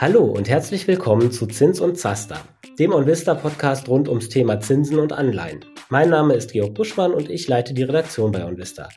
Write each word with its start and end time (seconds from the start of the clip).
Hallo 0.00 0.24
und 0.24 0.48
herzlich 0.48 0.88
willkommen 0.88 1.30
zu 1.30 1.46
Zins 1.46 1.78
und 1.78 1.98
Zaster, 1.98 2.42
dem 2.78 2.94
OnVista 2.94 3.34
Podcast 3.34 3.86
rund 3.86 4.08
ums 4.08 4.30
Thema 4.30 4.58
Zinsen 4.58 4.98
und 4.98 5.12
Anleihen. 5.12 5.62
Mein 5.90 6.08
Name 6.08 6.32
ist 6.32 6.52
Georg 6.52 6.72
Buschmann 6.72 7.12
und 7.12 7.28
ich 7.28 7.46
leite 7.48 7.74
die 7.74 7.82
Redaktion 7.82 8.32
bei 8.32 8.42
OnVista. 8.46 8.88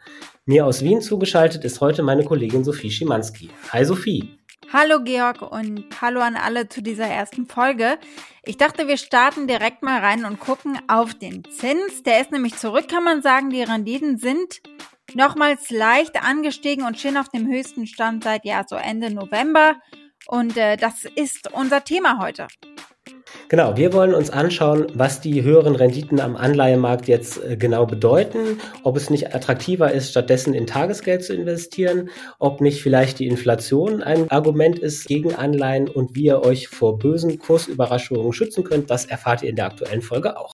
Mir 0.46 0.66
aus 0.66 0.82
Wien 0.82 1.02
zugeschaltet 1.02 1.66
ist 1.66 1.82
heute 1.82 2.04
meine 2.04 2.24
Kollegin 2.24 2.64
Sophie 2.64 2.90
Schimanski. 2.90 3.50
Hi 3.74 3.84
Sophie. 3.84 4.40
Hallo 4.72 5.04
Georg 5.04 5.42
und 5.42 5.84
hallo 6.00 6.22
an 6.22 6.38
alle 6.38 6.70
zu 6.70 6.82
dieser 6.82 7.08
ersten 7.08 7.48
Folge. 7.48 7.98
Ich 8.46 8.56
dachte, 8.56 8.88
wir 8.88 8.96
starten 8.96 9.46
direkt 9.46 9.84
mal 9.84 10.00
rein 10.00 10.24
und 10.24 10.40
gucken 10.40 10.80
auf 10.88 11.14
den 11.14 11.44
Zins. 11.44 12.04
Der 12.04 12.22
ist 12.22 12.32
nämlich 12.32 12.56
zurück, 12.56 12.88
kann 12.88 13.04
man 13.04 13.22
sagen. 13.22 13.50
Die 13.50 13.64
Renditen 13.64 14.20
sind 14.20 14.62
nochmals 15.14 15.70
leicht 15.70 16.24
angestiegen 16.24 16.86
und 16.86 16.98
stehen 16.98 17.18
auf 17.18 17.28
dem 17.28 17.46
höchsten 17.52 17.88
Stand 17.88 18.24
seit 18.24 18.46
ja 18.46 18.64
so 18.66 18.78
Ende 18.78 19.14
November. 19.14 19.76
Und 20.28 20.58
äh, 20.58 20.78
das 20.78 21.06
ist 21.16 21.52
unser 21.54 21.84
Thema 21.84 22.20
heute. 22.20 22.48
Genau, 23.50 23.78
wir 23.78 23.94
wollen 23.94 24.14
uns 24.14 24.30
anschauen, 24.30 24.88
was 24.94 25.22
die 25.22 25.44
höheren 25.44 25.76
Renditen 25.76 26.20
am 26.20 26.36
Anleihemarkt 26.36 27.08
jetzt 27.08 27.44
äh, 27.44 27.58
genau 27.58 27.86
bedeuten, 27.86 28.60
ob 28.84 28.98
es 28.98 29.10
nicht 29.10 29.36
attraktiver 29.36 29.92
ist, 29.92 30.12
stattdessen 30.12 30.54
in 30.54 30.66
Tagesgeld 30.66 31.24
zu 31.24 31.34
investieren, 31.36 32.10
ob 32.40 32.62
nicht 32.62 32.82
vielleicht 32.82 33.20
die 33.20 33.28
Inflation 33.28 34.02
ein 34.02 34.32
Argument 34.32 34.80
ist 34.80 35.06
gegen 35.06 35.36
Anleihen 35.36 35.88
und 35.88 36.16
wie 36.16 36.26
ihr 36.26 36.42
euch 36.44 36.68
vor 36.68 36.98
bösen 36.98 37.38
Kursüberraschungen 37.38 38.34
schützen 38.34 38.64
könnt, 38.64 38.90
das 38.90 39.06
erfahrt 39.06 39.44
ihr 39.44 39.50
in 39.50 39.56
der 39.56 39.66
aktuellen 39.66 40.02
Folge 40.02 40.38
auch. 40.38 40.53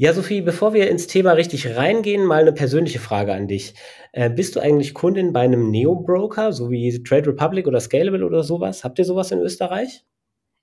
Ja, 0.00 0.12
Sophie, 0.12 0.42
bevor 0.42 0.74
wir 0.74 0.88
ins 0.88 1.08
Thema 1.08 1.32
richtig 1.32 1.74
reingehen, 1.74 2.24
mal 2.24 2.42
eine 2.42 2.52
persönliche 2.52 3.00
Frage 3.00 3.34
an 3.34 3.48
dich. 3.48 3.74
Äh, 4.12 4.30
bist 4.30 4.54
du 4.54 4.60
eigentlich 4.60 4.94
Kundin 4.94 5.32
bei 5.32 5.40
einem 5.40 5.72
Neo-Broker, 5.72 6.52
so 6.52 6.70
wie 6.70 7.02
Trade 7.02 7.30
Republic 7.30 7.66
oder 7.66 7.80
Scalable 7.80 8.24
oder 8.24 8.44
sowas? 8.44 8.84
Habt 8.84 9.00
ihr 9.00 9.04
sowas 9.04 9.32
in 9.32 9.40
Österreich? 9.40 10.04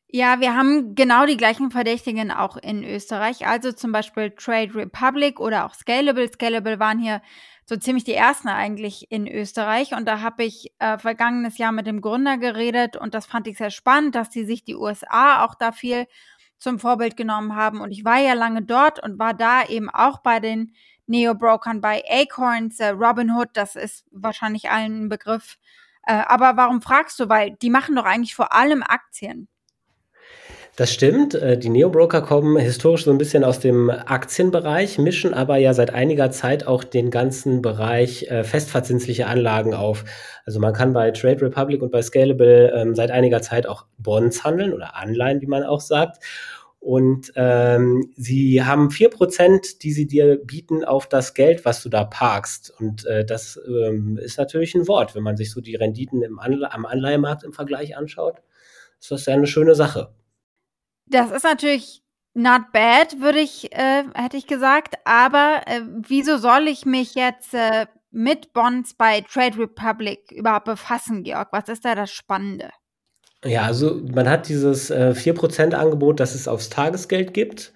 Ja, 0.07 0.39
wir 0.39 0.55
haben 0.55 0.95
genau 0.95 1.25
die 1.25 1.35
gleichen 1.35 1.69
Verdächtigen 1.69 2.31
auch 2.31 2.55
in 2.55 2.85
Österreich. 2.85 3.45
Also 3.45 3.73
zum 3.73 3.91
Beispiel 3.91 4.31
Trade 4.31 4.73
Republic 4.73 5.41
oder 5.41 5.65
auch 5.65 5.73
Scalable. 5.73 6.31
Scalable 6.31 6.79
waren 6.79 6.99
hier 6.99 7.21
so 7.65 7.75
ziemlich 7.75 8.05
die 8.05 8.13
ersten 8.13 8.47
eigentlich 8.47 9.11
in 9.11 9.27
Österreich. 9.27 9.93
Und 9.93 10.07
da 10.07 10.21
habe 10.21 10.45
ich 10.45 10.71
äh, 10.79 10.97
vergangenes 10.97 11.57
Jahr 11.57 11.73
mit 11.73 11.88
dem 11.88 11.99
Gründer 11.99 12.38
geredet 12.38 12.95
und 12.95 13.13
das 13.13 13.25
fand 13.25 13.47
ich 13.47 13.57
sehr 13.57 13.71
spannend, 13.71 14.15
dass 14.15 14.31
sie 14.31 14.45
sich 14.45 14.63
die 14.63 14.75
USA 14.75 15.43
auch 15.43 15.55
da 15.55 15.73
viel 15.73 16.05
zum 16.66 16.80
Vorbild 16.80 17.16
genommen 17.16 17.55
haben. 17.55 17.80
Und 17.80 17.91
ich 17.91 18.03
war 18.03 18.17
ja 18.17 18.33
lange 18.33 18.63
dort 18.63 19.02
und 19.02 19.19
war 19.19 19.35
da 19.35 19.63
eben 19.66 19.88
auch 19.91 20.17
bei 20.21 20.39
den 20.39 20.73
Neo-Brokern, 21.05 21.80
bei 21.80 22.03
Acorns, 22.09 22.80
äh, 22.80 22.88
Robinhood, 22.88 23.49
das 23.53 23.75
ist 23.75 24.03
wahrscheinlich 24.09 24.72
allen 24.72 25.03
ein 25.05 25.09
Begriff. 25.09 25.59
Äh, 26.07 26.23
aber 26.25 26.57
warum 26.57 26.81
fragst 26.81 27.19
du? 27.19 27.30
Weil 27.30 27.52
die 27.61 27.69
machen 27.69 27.95
doch 27.95 28.05
eigentlich 28.05 28.33
vor 28.33 28.52
allem 28.52 28.81
Aktien. 28.81 29.47
Das 30.75 30.91
stimmt. 30.91 31.35
Äh, 31.35 31.57
die 31.57 31.69
Neo-Broker 31.69 32.21
kommen 32.21 32.57
historisch 32.57 33.05
so 33.05 33.11
ein 33.11 33.17
bisschen 33.17 33.45
aus 33.45 33.59
dem 33.59 33.89
Aktienbereich, 33.89 34.97
mischen 34.97 35.33
aber 35.33 35.55
ja 35.55 35.73
seit 35.73 35.93
einiger 35.93 36.31
Zeit 36.31 36.67
auch 36.67 36.83
den 36.83 37.11
ganzen 37.11 37.61
Bereich 37.61 38.23
äh, 38.29 38.43
festverzinsliche 38.43 39.27
Anlagen 39.27 39.73
auf. 39.73 40.03
Also 40.45 40.59
man 40.59 40.73
kann 40.73 40.91
bei 40.91 41.11
Trade 41.11 41.43
Republic 41.43 41.81
und 41.81 41.91
bei 41.91 42.01
Scalable 42.01 42.73
ähm, 42.75 42.93
seit 42.93 43.09
einiger 43.09 43.41
Zeit 43.41 43.67
auch 43.67 43.85
Bonds 43.97 44.43
handeln 44.43 44.73
oder 44.73 44.97
Anleihen, 44.97 45.39
wie 45.41 45.47
man 45.47 45.63
auch 45.63 45.79
sagt. 45.79 46.21
Und 46.81 47.31
ähm, 47.37 48.11
sie 48.17 48.61
haben 48.63 48.91
vier 48.91 49.09
Prozent, 49.09 49.81
die 49.81 49.93
sie 49.93 50.07
dir 50.07 50.35
bieten 50.43 50.83
auf 50.83 51.07
das 51.07 51.33
Geld, 51.33 51.63
was 51.63 51.81
du 51.83 51.89
da 51.89 52.03
parkst. 52.03 52.73
Und 52.79 53.05
äh, 53.05 53.25
das 53.25 53.57
ähm, 53.65 54.17
ist 54.17 54.37
natürlich 54.37 54.75
ein 54.75 54.89
Wort. 54.89 55.15
Wenn 55.15 55.23
man 55.23 55.37
sich 55.37 55.51
so 55.51 55.61
die 55.61 55.75
Renditen 55.75 56.21
im 56.21 56.37
Anle 56.37 56.73
am 56.73 56.85
Anleihemarkt 56.85 57.43
im 57.43 57.53
Vergleich 57.53 57.95
anschaut, 57.97 58.41
ist 58.99 59.09
das 59.09 59.25
ja 59.25 59.33
eine 59.33 59.47
schöne 59.47 59.73
Sache. 59.73 60.09
Das 61.07 61.31
ist 61.31 61.43
natürlich 61.43 62.03
not 62.33 62.71
bad, 62.73 63.21
würde 63.21 63.39
ich, 63.39 63.71
äh, 63.73 64.03
hätte 64.13 64.38
ich 64.38 64.47
gesagt. 64.47 64.95
Aber 65.05 65.61
äh, 65.66 65.81
wieso 66.07 66.38
soll 66.38 66.67
ich 66.67 66.85
mich 66.85 67.16
jetzt 67.16 67.53
äh, 67.53 67.85
mit 68.11 68.53
Bonds 68.53 68.93
bei 68.93 69.21
Trade 69.21 69.57
Republic 69.59 70.31
überhaupt 70.31 70.65
befassen, 70.65 71.23
Georg? 71.23 71.49
Was 71.51 71.69
ist 71.69 71.85
da 71.85 71.95
das 71.95 72.11
Spannende? 72.11 72.69
Ja, 73.44 73.63
also 73.63 74.01
man 74.13 74.27
hat 74.27 74.49
dieses 74.49 74.89
äh, 74.89 75.13
4% 75.15 75.73
Angebot, 75.73 76.19
das 76.19 76.33
es 76.33 76.47
aufs 76.47 76.69
Tagesgeld 76.69 77.33
gibt. 77.33 77.73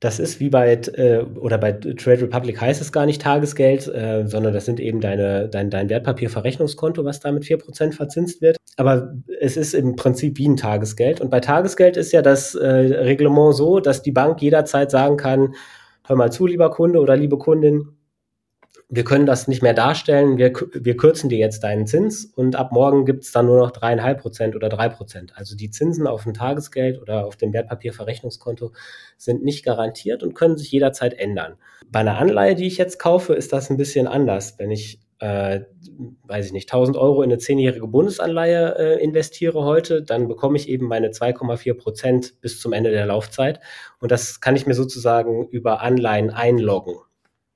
Das 0.00 0.20
ist 0.20 0.38
wie 0.40 0.48
bei, 0.48 0.74
äh, 0.74 1.18
oder 1.18 1.58
bei 1.58 1.72
Trade 1.72 2.22
Republic 2.22 2.60
heißt 2.60 2.80
es 2.80 2.92
gar 2.92 3.06
nicht 3.06 3.22
Tagesgeld, 3.22 3.88
äh, 3.88 4.26
sondern 4.26 4.54
das 4.54 4.64
sind 4.64 4.78
eben 4.80 5.00
deine, 5.00 5.48
dein, 5.48 5.70
dein 5.70 5.88
Wertpapierverrechnungskonto, 5.88 7.04
was 7.04 7.20
da 7.20 7.32
mit 7.32 7.44
4% 7.44 7.92
verzinst 7.92 8.40
wird. 8.40 8.57
Aber 8.78 9.12
es 9.40 9.56
ist 9.56 9.74
im 9.74 9.96
Prinzip 9.96 10.38
wie 10.38 10.48
ein 10.48 10.56
Tagesgeld. 10.56 11.20
Und 11.20 11.30
bei 11.30 11.40
Tagesgeld 11.40 11.96
ist 11.96 12.12
ja 12.12 12.22
das 12.22 12.54
äh, 12.54 12.66
Reglement 12.66 13.54
so, 13.54 13.80
dass 13.80 14.02
die 14.02 14.12
Bank 14.12 14.40
jederzeit 14.40 14.90
sagen 14.90 15.16
kann, 15.16 15.54
hör 16.06 16.16
mal 16.16 16.30
zu, 16.30 16.46
lieber 16.46 16.70
Kunde 16.70 17.00
oder 17.00 17.16
liebe 17.16 17.38
Kundin, 17.38 17.98
wir 18.90 19.04
können 19.04 19.26
das 19.26 19.48
nicht 19.48 19.62
mehr 19.62 19.74
darstellen, 19.74 20.38
wir, 20.38 20.52
wir 20.72 20.96
kürzen 20.96 21.28
dir 21.28 21.38
jetzt 21.38 21.62
deinen 21.62 21.86
Zins 21.86 22.24
und 22.24 22.56
ab 22.56 22.72
morgen 22.72 23.04
gibt 23.04 23.24
es 23.24 23.32
dann 23.32 23.46
nur 23.46 23.58
noch 23.58 23.70
dreieinhalb 23.70 24.20
Prozent 24.20 24.56
oder 24.56 24.70
drei 24.70 24.88
Prozent. 24.88 25.32
Also 25.36 25.56
die 25.56 25.70
Zinsen 25.70 26.06
auf 26.06 26.22
dem 26.22 26.32
Tagesgeld 26.32 27.00
oder 27.00 27.26
auf 27.26 27.36
dem 27.36 27.52
Wertpapierverrechnungskonto 27.52 28.72
sind 29.18 29.44
nicht 29.44 29.64
garantiert 29.64 30.22
und 30.22 30.34
können 30.34 30.56
sich 30.56 30.72
jederzeit 30.72 31.12
ändern. 31.14 31.56
Bei 31.90 32.00
einer 32.00 32.16
Anleihe, 32.16 32.54
die 32.54 32.66
ich 32.66 32.78
jetzt 32.78 32.98
kaufe, 32.98 33.34
ist 33.34 33.52
das 33.52 33.68
ein 33.70 33.76
bisschen 33.76 34.06
anders. 34.06 34.54
Wenn 34.58 34.70
ich, 34.70 35.00
äh, 35.20 35.60
weiß 36.24 36.46
ich 36.46 36.52
nicht, 36.52 36.72
1000 36.72 36.96
Euro 36.96 37.22
in 37.22 37.30
eine 37.30 37.38
zehnjährige 37.38 37.86
Bundesanleihe 37.88 38.76
äh, 38.78 39.02
investiere 39.02 39.64
heute, 39.64 40.02
dann 40.02 40.28
bekomme 40.28 40.56
ich 40.56 40.68
eben 40.68 40.86
meine 40.86 41.08
2,4 41.08 41.74
Prozent 41.74 42.40
bis 42.40 42.60
zum 42.60 42.72
Ende 42.72 42.90
der 42.90 43.06
Laufzeit. 43.06 43.60
Und 44.00 44.12
das 44.12 44.40
kann 44.40 44.56
ich 44.56 44.66
mir 44.66 44.74
sozusagen 44.74 45.48
über 45.48 45.80
Anleihen 45.80 46.30
einloggen. 46.30 46.94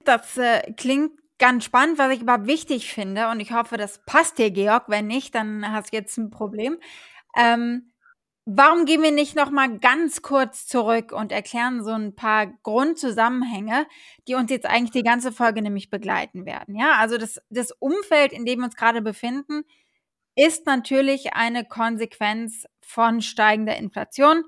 Das 0.04 0.36
äh, 0.36 0.72
klingt 0.72 1.12
ganz 1.38 1.64
spannend, 1.64 1.98
was 1.98 2.12
ich 2.12 2.22
aber 2.22 2.46
wichtig 2.46 2.92
finde, 2.92 3.28
und 3.28 3.40
ich 3.40 3.52
hoffe, 3.52 3.76
das 3.76 4.00
passt 4.06 4.38
dir, 4.38 4.50
Georg. 4.50 4.84
Wenn 4.88 5.06
nicht, 5.06 5.34
dann 5.34 5.70
hast 5.72 5.92
du 5.92 5.96
jetzt 5.96 6.16
ein 6.16 6.30
Problem. 6.30 6.78
Ähm, 7.36 7.91
warum 8.44 8.84
gehen 8.84 9.03
wir 9.03 9.12
nicht 9.12 9.36
noch 9.36 9.50
mal 9.50 9.78
ganz 9.78 10.22
kurz 10.22 10.66
zurück 10.66 11.12
und 11.12 11.32
erklären 11.32 11.84
so 11.84 11.92
ein 11.92 12.14
paar 12.14 12.47
Grundzusammenhänge, 12.62 13.86
die 14.26 14.34
uns 14.34 14.50
jetzt 14.50 14.66
eigentlich 14.66 14.91
die 14.91 15.03
ganze 15.03 15.32
Folge 15.32 15.62
nämlich 15.62 15.91
begleiten 15.91 16.44
werden? 16.44 16.75
Ja, 16.75 16.94
also 16.98 17.19
das, 17.19 17.41
das 17.50 17.72
Umfeld, 17.72 18.32
in 18.32 18.44
dem 18.44 18.60
wir 18.60 18.66
uns 18.66 18.76
gerade 18.76 19.02
befinden, 19.02 19.62
ist 20.34 20.66
natürlich 20.66 21.34
eine 21.34 21.64
Konsequenz 21.64 22.66
von 22.81 23.20
steigender 23.20 23.76
Inflation 23.76 24.44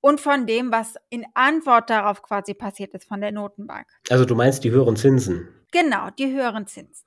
und 0.00 0.20
von 0.20 0.46
dem, 0.46 0.70
was 0.70 0.94
in 1.10 1.26
Antwort 1.34 1.90
darauf 1.90 2.22
quasi 2.22 2.54
passiert 2.54 2.94
ist 2.94 3.08
von 3.08 3.20
der 3.20 3.32
Notenbank. 3.32 3.86
Also 4.10 4.24
du 4.24 4.34
meinst 4.34 4.62
die 4.64 4.70
höheren 4.70 4.96
Zinsen? 4.96 5.48
Genau, 5.72 6.10
die 6.10 6.32
höheren 6.32 6.66
Zinsen. 6.66 7.06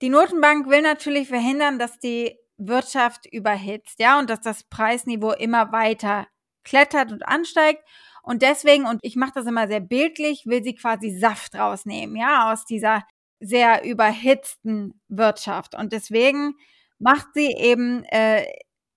Die 0.00 0.08
Notenbank 0.08 0.68
will 0.68 0.82
natürlich 0.82 1.28
verhindern, 1.28 1.78
dass 1.78 1.98
die 1.98 2.38
Wirtschaft 2.58 3.26
überhitzt, 3.32 4.00
ja, 4.00 4.18
und 4.18 4.28
dass 4.30 4.40
das 4.40 4.64
Preisniveau 4.64 5.32
immer 5.32 5.72
weiter 5.72 6.26
klettert 6.64 7.12
und 7.12 7.26
ansteigt. 7.26 7.82
Und 8.22 8.42
deswegen, 8.42 8.84
und 8.84 9.00
ich 9.02 9.16
mache 9.16 9.32
das 9.34 9.46
immer 9.46 9.68
sehr 9.68 9.80
bildlich, 9.80 10.44
will 10.44 10.62
sie 10.62 10.74
quasi 10.74 11.16
Saft 11.16 11.54
rausnehmen, 11.54 12.16
ja, 12.16 12.52
aus 12.52 12.64
dieser 12.64 13.04
sehr 13.40 13.84
überhitzten 13.84 15.00
Wirtschaft. 15.08 15.74
Und 15.74 15.92
deswegen 15.92 16.54
macht 16.98 17.28
sie 17.34 17.52
eben 17.52 18.04
äh, 18.04 18.44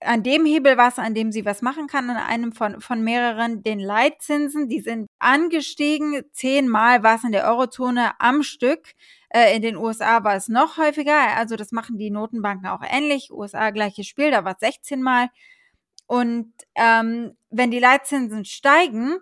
an 0.03 0.23
dem 0.23 0.45
Hebel 0.45 0.77
was, 0.77 0.99
an 0.99 1.13
dem 1.13 1.31
sie 1.31 1.45
was 1.45 1.61
machen 1.61 1.87
kann, 1.87 2.09
an 2.09 2.17
einem 2.17 2.53
von, 2.53 2.81
von 2.81 3.03
mehreren, 3.03 3.63
den 3.63 3.79
Leitzinsen, 3.79 4.67
die 4.67 4.81
sind 4.81 5.07
angestiegen, 5.19 6.23
zehnmal 6.33 7.03
war 7.03 7.15
es 7.15 7.23
in 7.23 7.31
der 7.31 7.47
Eurozone 7.47 8.19
am 8.19 8.43
Stück. 8.43 8.93
Äh, 9.33 9.55
in 9.55 9.61
den 9.61 9.77
USA 9.77 10.23
war 10.23 10.35
es 10.35 10.49
noch 10.49 10.77
häufiger, 10.77 11.37
also 11.37 11.55
das 11.55 11.71
machen 11.71 11.97
die 11.97 12.11
Notenbanken 12.11 12.67
auch 12.67 12.81
ähnlich. 12.83 13.31
USA 13.31 13.69
gleiches 13.69 14.07
Spiel, 14.07 14.31
da 14.31 14.43
war 14.43 14.53
es 14.53 14.59
16 14.59 15.01
Mal. 15.01 15.29
Und 16.05 16.53
ähm, 16.75 17.37
wenn 17.49 17.71
die 17.71 17.79
Leitzinsen 17.79 18.43
steigen, 18.43 19.19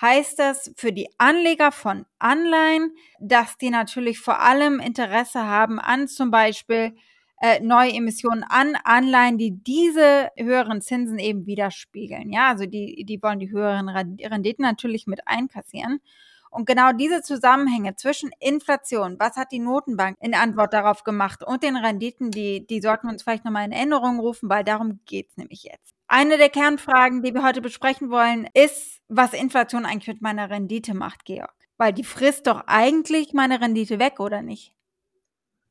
heißt 0.00 0.38
das 0.38 0.72
für 0.76 0.92
die 0.92 1.08
Anleger 1.16 1.72
von 1.72 2.04
Anleihen, 2.18 2.94
dass 3.18 3.56
die 3.56 3.70
natürlich 3.70 4.20
vor 4.20 4.40
allem 4.40 4.78
Interesse 4.78 5.46
haben 5.46 5.78
an 5.80 6.06
zum 6.06 6.30
Beispiel 6.30 6.94
äh, 7.40 7.60
neue 7.60 7.92
Emissionen 7.92 8.44
an 8.44 8.76
Anleihen, 8.84 9.38
die 9.38 9.52
diese 9.52 10.30
höheren 10.36 10.82
Zinsen 10.82 11.18
eben 11.18 11.46
widerspiegeln. 11.46 12.30
Ja, 12.30 12.48
also 12.48 12.66
die, 12.66 13.04
die 13.06 13.22
wollen 13.22 13.38
die 13.38 13.50
höheren 13.50 13.88
Renditen 13.88 14.62
natürlich 14.62 15.06
mit 15.06 15.26
einkassieren. 15.26 16.00
Und 16.56 16.64
genau 16.64 16.92
diese 16.92 17.20
Zusammenhänge 17.20 17.96
zwischen 17.96 18.30
Inflation, 18.40 19.16
was 19.18 19.36
hat 19.36 19.52
die 19.52 19.58
Notenbank 19.58 20.16
in 20.20 20.34
Antwort 20.34 20.72
darauf 20.72 21.04
gemacht 21.04 21.44
und 21.44 21.62
den 21.62 21.76
Renditen, 21.76 22.30
die, 22.30 22.66
die 22.66 22.80
sollten 22.80 23.08
wir 23.08 23.12
uns 23.12 23.22
vielleicht 23.22 23.44
nochmal 23.44 23.66
in 23.66 23.72
Erinnerung 23.72 24.18
rufen, 24.20 24.48
weil 24.48 24.64
darum 24.64 25.00
geht's 25.04 25.36
nämlich 25.36 25.64
jetzt. 25.64 25.92
Eine 26.08 26.38
der 26.38 26.48
Kernfragen, 26.48 27.22
die 27.22 27.34
wir 27.34 27.42
heute 27.42 27.60
besprechen 27.60 28.08
wollen, 28.08 28.48
ist, 28.54 29.02
was 29.08 29.34
Inflation 29.34 29.84
eigentlich 29.84 30.08
mit 30.08 30.22
meiner 30.22 30.48
Rendite 30.48 30.94
macht, 30.94 31.26
Georg. 31.26 31.52
Weil 31.76 31.92
die 31.92 32.04
frisst 32.04 32.46
doch 32.46 32.62
eigentlich 32.66 33.34
meine 33.34 33.60
Rendite 33.60 33.98
weg, 33.98 34.18
oder 34.18 34.40
nicht? 34.40 34.75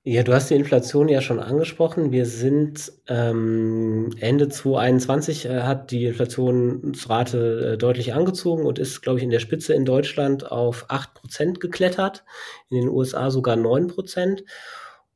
Ja, 0.07 0.21
du 0.21 0.33
hast 0.35 0.51
die 0.51 0.55
Inflation 0.55 1.07
ja 1.09 1.19
schon 1.19 1.39
angesprochen. 1.39 2.11
Wir 2.11 2.27
sind 2.27 2.91
ähm, 3.07 4.11
Ende 4.19 4.49
2021 4.49 5.47
äh, 5.47 5.61
hat 5.61 5.89
die 5.89 6.05
Inflationsrate 6.05 7.71
äh, 7.73 7.77
deutlich 7.79 8.13
angezogen 8.13 8.67
und 8.67 8.77
ist, 8.77 9.01
glaube 9.01 9.17
ich, 9.17 9.23
in 9.23 9.31
der 9.31 9.39
Spitze 9.39 9.73
in 9.73 9.83
Deutschland 9.83 10.51
auf 10.51 10.91
8% 10.91 11.57
geklettert, 11.57 12.23
in 12.69 12.81
den 12.81 12.89
USA 12.89 13.31
sogar 13.31 13.57
9%. 13.57 14.43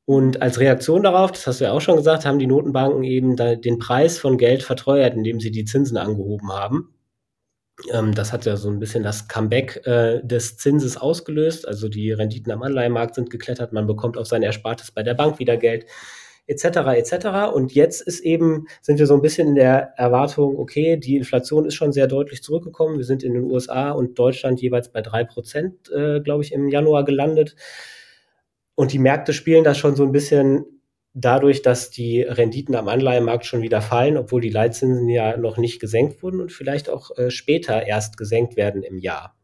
Und 0.05 0.41
als 0.41 0.59
Reaktion 0.59 1.03
darauf, 1.03 1.33
das 1.33 1.45
hast 1.45 1.59
du 1.61 1.65
ja 1.65 1.71
auch 1.71 1.81
schon 1.81 1.97
gesagt, 1.97 2.25
haben 2.25 2.39
die 2.39 2.47
Notenbanken 2.47 3.03
eben 3.03 3.35
den 3.35 3.77
Preis 3.77 4.17
von 4.17 4.39
Geld 4.39 4.63
verteuert, 4.63 5.13
indem 5.13 5.39
sie 5.39 5.51
die 5.51 5.65
Zinsen 5.65 5.97
angehoben 5.97 6.51
haben. 6.51 6.95
Ähm, 7.91 8.13
das 8.13 8.33
hat 8.33 8.45
ja 8.45 8.57
so 8.57 8.69
ein 8.69 8.79
bisschen 8.79 9.03
das 9.03 9.27
Comeback 9.27 9.85
äh, 9.85 10.21
des 10.23 10.57
Zinses 10.57 10.97
ausgelöst. 10.97 11.67
Also 11.67 11.89
die 11.89 12.11
Renditen 12.11 12.51
am 12.51 12.63
Anleihenmarkt 12.63 13.15
sind 13.15 13.29
geklettert, 13.29 13.73
man 13.73 13.87
bekommt 13.87 14.17
auf 14.17 14.27
sein 14.27 14.43
Erspartes 14.43 14.91
bei 14.91 15.03
der 15.03 15.13
Bank 15.13 15.39
wieder 15.39 15.57
Geld, 15.57 15.85
etc. 16.47 16.65
etc. 16.95 17.53
Und 17.53 17.73
jetzt 17.73 18.01
ist 18.01 18.21
eben, 18.21 18.67
sind 18.81 18.99
wir 18.99 19.07
so 19.07 19.13
ein 19.13 19.21
bisschen 19.21 19.49
in 19.49 19.55
der 19.55 19.93
Erwartung, 19.97 20.57
okay, 20.57 20.97
die 20.97 21.15
Inflation 21.15 21.65
ist 21.65 21.75
schon 21.75 21.93
sehr 21.93 22.07
deutlich 22.07 22.43
zurückgekommen. 22.43 22.97
Wir 22.97 23.05
sind 23.05 23.23
in 23.23 23.33
den 23.33 23.43
USA 23.43 23.91
und 23.91 24.17
Deutschland 24.17 24.61
jeweils 24.61 24.91
bei 24.91 25.01
drei 25.01 25.23
Prozent, 25.23 25.89
äh, 25.91 26.19
glaube 26.21 26.43
ich, 26.43 26.51
im 26.51 26.69
Januar 26.69 27.05
gelandet. 27.05 27.55
Und 28.75 28.93
die 28.93 28.99
Märkte 28.99 29.33
spielen 29.33 29.63
das 29.63 29.77
schon 29.77 29.95
so 29.95 30.03
ein 30.03 30.11
bisschen 30.11 30.78
dadurch, 31.21 31.61
dass 31.61 31.89
die 31.89 32.21
Renditen 32.21 32.75
am 32.75 32.87
Anleihenmarkt 32.87 33.45
schon 33.45 33.61
wieder 33.61 33.81
fallen, 33.81 34.17
obwohl 34.17 34.41
die 34.41 34.49
Leitzinsen 34.49 35.09
ja 35.09 35.37
noch 35.37 35.57
nicht 35.57 35.79
gesenkt 35.79 36.23
wurden 36.23 36.41
und 36.41 36.51
vielleicht 36.51 36.89
auch 36.89 37.15
äh, 37.17 37.29
später 37.31 37.85
erst 37.85 38.17
gesenkt 38.17 38.55
werden 38.55 38.83
im 38.83 38.97
Jahr. 38.97 39.35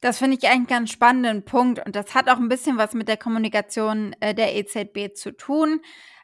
Das 0.00 0.18
finde 0.18 0.38
ich 0.40 0.48
einen 0.48 0.66
ganz 0.66 0.90
spannenden 0.90 1.44
Punkt 1.44 1.84
und 1.84 1.94
das 1.94 2.14
hat 2.14 2.30
auch 2.30 2.38
ein 2.38 2.48
bisschen 2.48 2.78
was 2.78 2.94
mit 2.94 3.08
der 3.08 3.18
Kommunikation 3.18 4.16
äh, 4.20 4.34
der 4.34 4.56
EZB 4.56 5.14
zu 5.14 5.32
tun. 5.32 5.80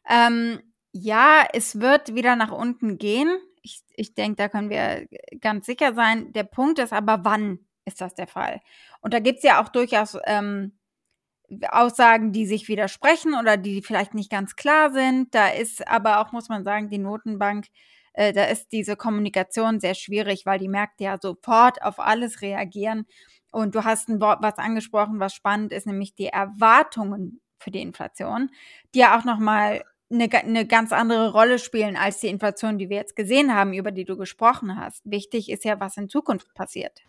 Ähm, 0.09 0.61
ja, 0.93 1.47
es 1.53 1.79
wird 1.81 2.15
wieder 2.15 2.37
nach 2.37 2.53
unten 2.53 2.97
gehen. 2.97 3.37
Ich, 3.63 3.83
ich 3.95 4.15
denke, 4.15 4.37
da 4.37 4.49
können 4.49 4.71
wir 4.71 5.07
ganz 5.41 5.67
sicher 5.67 5.95
sein. 5.95 6.33
Der 6.33 6.45
Punkt 6.45 6.79
ist 6.79 6.95
aber, 6.95 7.21
wann 7.25 7.59
ist 7.85 8.01
das 8.01 8.15
der 8.15 8.27
Fall? 8.27 8.61
Und 9.03 9.13
da 9.13 9.19
gibt 9.19 9.39
es 9.39 9.45
ja 9.45 9.63
auch 9.63 9.69
durchaus 9.69 10.17
ähm, 10.25 10.79
Aussagen, 11.71 12.33
die 12.33 12.47
sich 12.47 12.69
widersprechen 12.69 13.35
oder 13.35 13.57
die 13.57 13.83
vielleicht 13.83 14.15
nicht 14.15 14.31
ganz 14.31 14.57
klar 14.57 14.93
sind. 14.93 15.35
Da 15.35 15.49
ist 15.49 15.87
aber 15.87 16.21
auch, 16.21 16.33
muss 16.33 16.49
man 16.49 16.65
sagen, 16.65 16.89
die 16.89 16.99
Notenbank, 16.99 17.67
äh, 18.13 18.33
da 18.33 18.45
ist 18.45 18.73
diese 18.73 18.97
Kommunikation 18.97 19.81
sehr 19.81 19.95
schwierig, 19.95 20.47
weil 20.47 20.59
die 20.59 20.69
Märkte 20.69 21.05
ja 21.05 21.19
sofort 21.21 21.83
auf 21.83 21.99
alles 21.99 22.43
reagieren. 22.43 23.07
Und 23.53 23.75
du 23.75 23.85
hast 23.85 24.09
ein 24.09 24.21
Wort, 24.21 24.43
was 24.43 24.59
angesprochen, 24.59 25.21
was 25.21 25.35
spannend 25.35 25.73
ist, 25.73 25.87
nämlich 25.87 26.15
die 26.15 26.27
Erwartungen 26.27 27.41
für 27.59 27.71
die 27.71 27.81
Inflation, 27.81 28.51
die 28.95 29.01
ja 29.01 29.19
auch 29.19 29.25
nochmal 29.25 29.83
eine, 30.11 30.31
eine 30.33 30.67
ganz 30.67 30.93
andere 30.93 31.33
Rolle 31.33 31.59
spielen 31.59 31.97
als 31.97 32.21
die 32.21 32.29
Inflation, 32.29 32.79
die 32.79 32.89
wir 32.89 32.97
jetzt 32.97 33.17
gesehen 33.17 33.55
haben, 33.55 33.73
über 33.73 33.91
die 33.91 34.05
du 34.05 34.17
gesprochen 34.17 34.79
hast. 34.79 35.03
Wichtig 35.05 35.51
ist 35.51 35.65
ja, 35.65 35.81
was 35.81 35.97
in 35.97 36.09
Zukunft 36.09 36.55
passiert. 36.55 37.03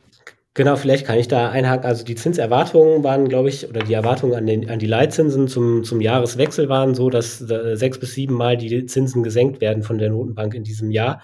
Genau, 0.58 0.76
vielleicht 0.76 1.06
kann 1.06 1.20
ich 1.20 1.28
da 1.28 1.52
einhaken. 1.52 1.86
Also 1.86 2.04
die 2.04 2.16
Zinserwartungen 2.16 3.04
waren, 3.04 3.30
glaube 3.30 3.48
ich, 3.48 3.70
oder 3.70 3.82
die 3.82 3.94
Erwartungen 3.94 4.34
an, 4.34 4.48
den, 4.48 4.68
an 4.72 4.80
die 4.80 4.88
Leitzinsen 4.88 5.48
zum, 5.48 5.84
zum 5.84 6.02
Jahreswechsel 6.02 6.68
waren 6.68 6.96
so, 6.96 7.12
dass 7.12 7.48
äh, 7.48 7.76
sechs 7.76 8.00
bis 8.00 8.16
sieben 8.16 8.34
Mal 8.34 8.58
die 8.58 8.88
Zinsen 8.88 9.22
gesenkt 9.22 9.62
werden 9.62 9.84
von 9.84 10.00
der 10.00 10.10
Notenbank 10.10 10.56
in 10.56 10.64
diesem 10.64 10.90
Jahr. 10.90 11.22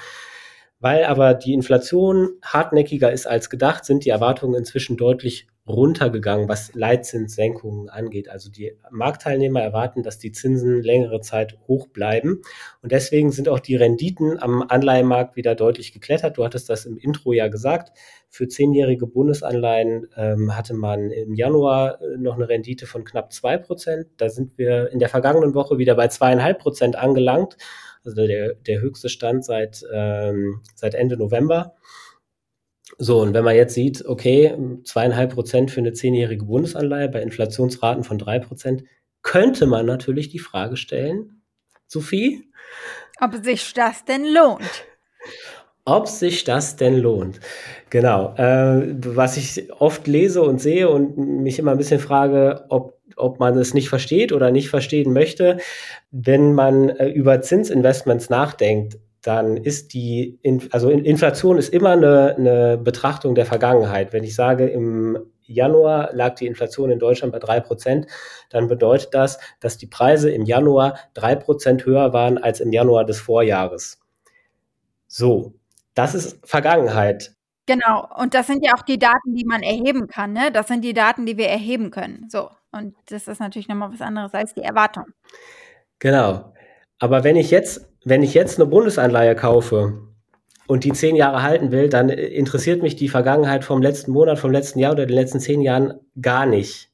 Weil 0.83 1.05
aber 1.05 1.33
die 1.33 1.53
Inflation 1.53 2.31
hartnäckiger 2.41 3.09
ist 3.09 3.25
als 3.25 3.49
gedacht, 3.49 3.85
sind 3.85 4.03
die 4.03 4.09
Erwartungen 4.09 4.55
inzwischen 4.55 4.97
deutlich 4.97 5.47
runtergegangen, 5.65 6.49
was 6.49 6.73
Leitzinssenkungen 6.73 7.87
angeht. 7.87 8.27
Also 8.27 8.51
die 8.51 8.73
Marktteilnehmer 8.91 9.61
erwarten, 9.61 10.03
dass 10.03 10.19
die 10.19 10.33
Zinsen 10.33 10.81
längere 10.81 11.21
Zeit 11.21 11.57
hoch 11.69 11.87
bleiben. 11.87 12.41
Und 12.81 12.91
deswegen 12.91 13.31
sind 13.31 13.47
auch 13.47 13.61
die 13.61 13.77
Renditen 13.77 14.37
am 14.43 14.61
Anleihenmarkt 14.61 15.37
wieder 15.37 15.55
deutlich 15.55 15.93
geklettert. 15.93 16.37
Du 16.37 16.43
hattest 16.43 16.69
das 16.69 16.85
im 16.85 16.97
Intro 16.97 17.31
ja 17.31 17.47
gesagt. 17.47 17.97
Für 18.27 18.49
zehnjährige 18.49 19.07
Bundesanleihen 19.07 20.09
ähm, 20.17 20.57
hatte 20.57 20.73
man 20.73 21.11
im 21.11 21.33
Januar 21.33 22.01
äh, 22.01 22.17
noch 22.17 22.35
eine 22.35 22.49
Rendite 22.49 22.87
von 22.87 23.05
knapp 23.05 23.31
zwei 23.31 23.57
Prozent. 23.57 24.07
Da 24.17 24.27
sind 24.27 24.57
wir 24.57 24.91
in 24.91 24.99
der 24.99 25.07
vergangenen 25.07 25.53
Woche 25.53 25.77
wieder 25.77 25.95
bei 25.95 26.09
zweieinhalb 26.09 26.59
Prozent 26.59 26.97
angelangt. 26.97 27.55
Also 28.05 28.27
der, 28.27 28.55
der 28.55 28.81
höchste 28.81 29.09
Stand 29.09 29.45
seit, 29.45 29.83
ähm, 29.93 30.61
seit 30.75 30.93
Ende 30.95 31.17
November. 31.17 31.75
So, 32.97 33.21
und 33.21 33.33
wenn 33.33 33.43
man 33.43 33.55
jetzt 33.55 33.73
sieht, 33.73 34.05
okay, 34.05 34.55
zweieinhalb 34.83 35.33
Prozent 35.33 35.71
für 35.71 35.79
eine 35.79 35.93
zehnjährige 35.93 36.45
Bundesanleihe 36.45 37.09
bei 37.09 37.21
Inflationsraten 37.21 38.03
von 38.03 38.17
drei 38.17 38.39
Prozent, 38.39 38.83
könnte 39.21 39.65
man 39.65 39.85
natürlich 39.85 40.29
die 40.29 40.39
Frage 40.39 40.77
stellen, 40.77 41.41
Sophie? 41.87 42.51
Ob 43.19 43.35
sich 43.43 43.73
das 43.73 44.05
denn 44.05 44.25
lohnt? 44.25 44.85
Ob 45.85 46.07
sich 46.07 46.43
das 46.43 46.75
denn 46.75 46.97
lohnt. 46.97 47.39
Genau. 47.89 48.35
Äh, 48.35 48.95
was 49.15 49.37
ich 49.37 49.71
oft 49.79 50.07
lese 50.07 50.41
und 50.41 50.59
sehe 50.59 50.89
und 50.89 51.17
mich 51.17 51.59
immer 51.59 51.71
ein 51.71 51.77
bisschen 51.77 51.99
frage, 51.99 52.65
ob, 52.69 52.99
ob 53.17 53.39
man 53.39 53.57
es 53.57 53.73
nicht 53.73 53.89
versteht 53.89 54.31
oder 54.31 54.51
nicht 54.51 54.69
verstehen 54.69 55.13
möchte, 55.13 55.57
wenn 56.11 56.53
man 56.53 56.89
äh, 56.89 57.07
über 57.07 57.41
Zinsinvestments 57.41 58.29
nachdenkt, 58.29 58.97
dann 59.21 59.55
ist 59.55 59.93
die, 59.93 60.37
also 60.71 60.89
Inflation 60.89 61.57
ist 61.57 61.73
immer 61.73 61.91
eine, 61.91 62.35
eine 62.35 62.77
Betrachtung 62.77 63.35
der 63.35 63.45
Vergangenheit. 63.45 64.11
Wenn 64.11 64.25
ich 64.25 64.35
sage, 64.35 64.67
im 64.67 65.17
Januar 65.45 66.09
lag 66.13 66.35
die 66.35 66.47
Inflation 66.47 66.91
in 66.91 66.99
Deutschland 66.99 67.31
bei 67.31 67.39
drei 67.39 67.61
Prozent, 67.61 68.07
dann 68.49 68.67
bedeutet 68.67 69.13
das, 69.13 69.39
dass 69.61 69.77
die 69.77 69.87
Preise 69.87 70.29
im 70.29 70.45
Januar 70.45 70.97
drei 71.13 71.35
Prozent 71.35 71.85
höher 71.85 72.11
waren 72.11 72.37
als 72.37 72.59
im 72.59 72.73
Januar 72.73 73.05
des 73.05 73.19
Vorjahres. 73.19 73.99
So, 75.07 75.53
das 75.93 76.15
ist 76.15 76.39
Vergangenheit. 76.45 77.33
Genau, 77.65 78.09
und 78.17 78.33
das 78.33 78.47
sind 78.47 78.65
ja 78.65 78.73
auch 78.73 78.81
die 78.81 78.99
Daten, 78.99 79.35
die 79.35 79.45
man 79.45 79.63
erheben 79.63 80.07
kann. 80.07 80.33
Ne? 80.33 80.51
Das 80.51 80.67
sind 80.67 80.83
die 80.83 80.93
Daten, 80.93 81.25
die 81.25 81.37
wir 81.37 81.47
erheben 81.47 81.91
können. 81.91 82.27
So, 82.29 82.49
und 82.71 82.95
das 83.05 83.27
ist 83.27 83.39
natürlich 83.39 83.69
nochmal 83.69 83.91
was 83.93 84.01
anderes 84.01 84.33
als 84.33 84.53
die 84.53 84.61
Erwartung. 84.61 85.05
Genau. 85.99 86.53
Aber 86.99 87.23
wenn 87.23 87.37
ich 87.37 87.51
jetzt, 87.51 87.89
wenn 88.03 88.23
ich 88.23 88.33
jetzt 88.33 88.59
eine 88.59 88.69
Bundesanleihe 88.69 89.35
kaufe 89.35 90.09
und 90.67 90.83
die 90.83 90.91
zehn 90.91 91.15
Jahre 91.15 91.41
halten 91.41 91.71
will, 91.71 91.89
dann 91.89 92.09
interessiert 92.09 92.81
mich 92.81 92.95
die 92.95 93.09
Vergangenheit 93.09 93.63
vom 93.63 93.81
letzten 93.81 94.11
Monat, 94.11 94.39
vom 94.39 94.51
letzten 94.51 94.79
Jahr 94.79 94.91
oder 94.91 95.05
den 95.05 95.15
letzten 95.15 95.39
zehn 95.39 95.61
Jahren 95.61 95.93
gar 96.21 96.45
nicht 96.45 96.92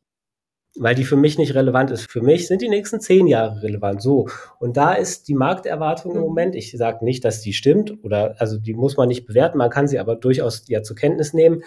weil 0.76 0.96
die 0.96 1.04
für 1.04 1.16
mich 1.16 1.38
nicht 1.38 1.56
relevant 1.56 1.92
ist. 1.92 2.10
Für 2.10 2.22
mich 2.22 2.48
sind 2.48 2.62
die 2.62 2.70
nächsten 2.70 3.00
zehn 3.02 3.28
Jahre 3.28 3.62
relevant. 3.62 4.02
So. 4.02 4.28
Und 4.60 4.78
da 4.78 4.94
ist 4.94 5.28
die 5.28 5.34
Markterwartung 5.34 6.12
im 6.12 6.18
mhm. 6.20 6.24
Moment, 6.24 6.56
ich 6.56 6.72
sage 6.72 7.04
nicht, 7.04 7.26
dass 7.26 7.42
die 7.42 7.54
stimmt 7.54 8.04
oder 8.04 8.36
also 8.40 8.58
die 8.58 8.74
muss 8.74 8.98
man 8.98 9.08
nicht 9.08 9.26
bewerten, 9.26 9.58
man 9.58 9.70
kann 9.70 9.88
sie 9.88 10.00
aber 10.00 10.16
durchaus 10.16 10.64
ja 10.68 10.84
zur 10.84 10.96
Kenntnis 10.96 11.34
nehmen. 11.34 11.64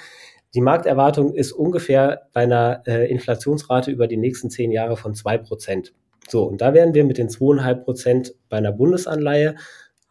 Die 0.55 0.61
Markterwartung 0.61 1.35
ist 1.35 1.53
ungefähr 1.53 2.29
bei 2.33 2.43
einer 2.43 2.83
äh, 2.87 3.11
Inflationsrate 3.11 3.91
über 3.91 4.07
die 4.07 4.19
nächsten 4.19 4.51
zehn 4.51 4.71
Jahre 4.71 4.97
von 4.97 5.15
zwei 5.15 5.39
Prozent. 5.39 5.95
So, 6.29 6.45
und 6.45 6.61
da 6.61 6.75
wären 6.75 6.95
wir 6.95 7.05
mit 7.05 7.19
den 7.19 7.31
zweieinhalb 7.31 7.85
Prozent 7.85 8.35
bei 8.49 8.59
einer 8.59 8.73
Bundesanleihe 8.73 9.57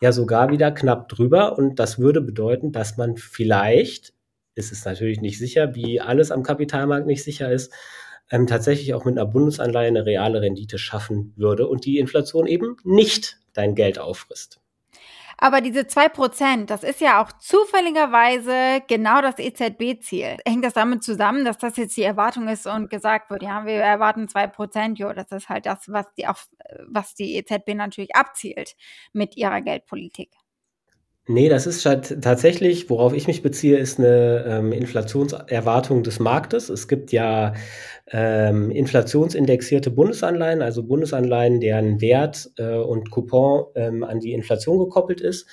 ja 0.02 0.12
sogar 0.12 0.52
wieder 0.52 0.72
knapp 0.72 1.10
drüber. 1.10 1.58
Und 1.58 1.80
das 1.80 2.00
würde 2.00 2.22
bedeuten, 2.22 2.72
dass 2.72 2.98
man 2.98 3.18
vielleicht, 3.18 4.14
ist 4.56 4.72
es 4.72 4.84
natürlich 4.84 5.22
nicht 5.22 5.38
sicher, 5.38 5.76
wie 5.76 6.02
alles 6.02 6.32
am 6.32 6.44
Kapitalmarkt 6.44 7.06
nicht 7.06 7.24
sicher 7.24 7.52
ist, 7.52 7.72
ähm, 8.32 8.48
tatsächlich 8.48 8.94
auch 8.94 9.06
mit 9.06 9.18
einer 9.18 9.28
Bundesanleihe 9.28 9.88
eine 9.88 10.06
reale 10.06 10.42
Rendite 10.42 10.78
schaffen 10.78 11.34
würde 11.36 11.68
und 11.68 11.86
die 11.86 12.00
Inflation 12.00 12.48
eben 12.48 12.78
nicht 12.84 13.38
dein 13.54 13.76
Geld 13.76 14.00
auffrisst. 14.00 14.62
Aber 15.44 15.60
diese 15.60 15.88
zwei 15.88 16.08
Prozent, 16.08 16.70
das 16.70 16.84
ist 16.84 17.02
ja 17.02 17.20
auch 17.22 17.32
zufälligerweise 17.32 18.84
genau 18.88 19.24
das 19.24 19.40
EZB-Ziel. 19.40 20.38
Hängt 20.46 20.64
das 20.64 20.74
damit 20.74 21.04
zusammen, 21.04 21.46
dass 21.46 21.58
das 21.58 21.78
jetzt 21.78 21.98
die 21.98 22.04
Erwartung 22.04 22.48
ist 22.48 22.68
und 22.68 22.92
gesagt 22.92 23.32
wird, 23.32 23.42
ja, 23.42 23.66
wir 23.66 23.74
erwarten 23.74 24.30
zwei 24.30 24.46
Prozent, 24.46 25.00
jo, 25.00 25.12
das 25.14 25.32
ist 25.32 25.50
halt 25.50 25.66
das, 25.66 25.92
was 25.92 26.06
die, 26.16 26.28
auf, 26.28 26.48
was 26.88 27.16
die 27.16 27.36
EZB 27.38 27.74
natürlich 27.74 28.16
abzielt 28.16 28.76
mit 29.14 29.36
ihrer 29.36 29.62
Geldpolitik. 29.62 30.30
Nee, 31.28 31.50
das 31.50 31.68
ist 31.68 31.86
halt 31.86 32.22
tatsächlich, 32.24 32.90
worauf 32.90 33.14
ich 33.14 33.28
mich 33.28 33.44
beziehe, 33.44 33.78
ist 33.78 34.00
eine 34.00 34.44
ähm, 34.48 34.72
Inflationserwartung 34.72 36.02
des 36.02 36.20
Marktes. 36.20 36.70
Es 36.70 36.88
gibt 36.88 37.12
ja 37.12 37.54
ähm, 38.12 38.72
inflationsindexierte 38.72 39.92
Bundesanleihen, 39.92 40.64
also 40.64 40.84
Bundesanleihen, 40.84 41.60
deren 41.60 42.02
Wert 42.02 42.50
äh, 42.58 42.76
und 42.76 43.12
Coupon 43.12 43.66
ähm, 43.76 44.04
an 44.04 44.20
die 44.20 44.34
Inflation 44.34 44.80
gekoppelt 44.80 45.22
ist. 45.22 45.48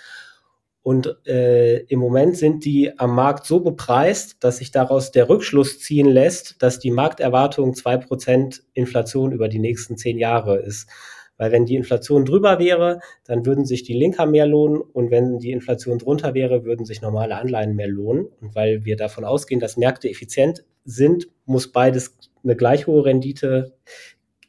Und 0.83 1.19
äh, 1.27 1.81
im 1.81 1.99
Moment 1.99 2.39
sind 2.39 2.65
die 2.65 2.99
am 2.99 3.15
Markt 3.15 3.45
so 3.45 3.61
bepreist, 3.61 4.43
dass 4.43 4.57
sich 4.57 4.71
daraus 4.71 5.11
der 5.11 5.29
Rückschluss 5.29 5.81
ziehen 5.81 6.09
lässt, 6.09 6.63
dass 6.63 6.79
die 6.79 6.91
Markterwartung 6.91 7.75
zwei 7.75 7.99
Prozent 7.99 8.63
Inflation 8.73 9.33
über 9.33 9.49
die 9.49 9.59
nächsten 9.59 9.99
zehn 9.99 10.19
Jahre 10.19 10.57
ist. 10.57 10.89
Weil 11.39 11.53
wenn 11.53 11.65
die 11.65 11.77
Inflation 11.77 12.25
drüber 12.25 12.59
wäre, 12.59 13.01
dann 13.25 13.47
würden 13.47 13.65
sich 13.65 13.85
die 13.85 13.95
Linker 13.95 14.27
mehr 14.27 14.47
lohnen 14.47 14.81
und 14.81 15.11
wenn 15.11 15.39
die 15.39 15.53
Inflation 15.53 15.99
drunter 15.99 16.35
wäre, 16.35 16.65
würden 16.65 16.85
sich 16.85 17.01
normale 17.01 17.37
Anleihen 17.37 17.75
mehr 17.75 17.89
lohnen. 17.89 18.27
Und 18.41 18.55
weil 18.55 18.85
wir 18.85 18.97
davon 18.97 19.25
ausgehen, 19.25 19.61
dass 19.61 19.77
Märkte 19.77 20.11
effizient 20.11 20.65
sind, 20.85 21.29
muss 21.47 21.73
beides 21.73 22.19
eine 22.43 22.57
gleich 22.57 22.87
hohe 22.87 23.05
Rendite 23.05 23.77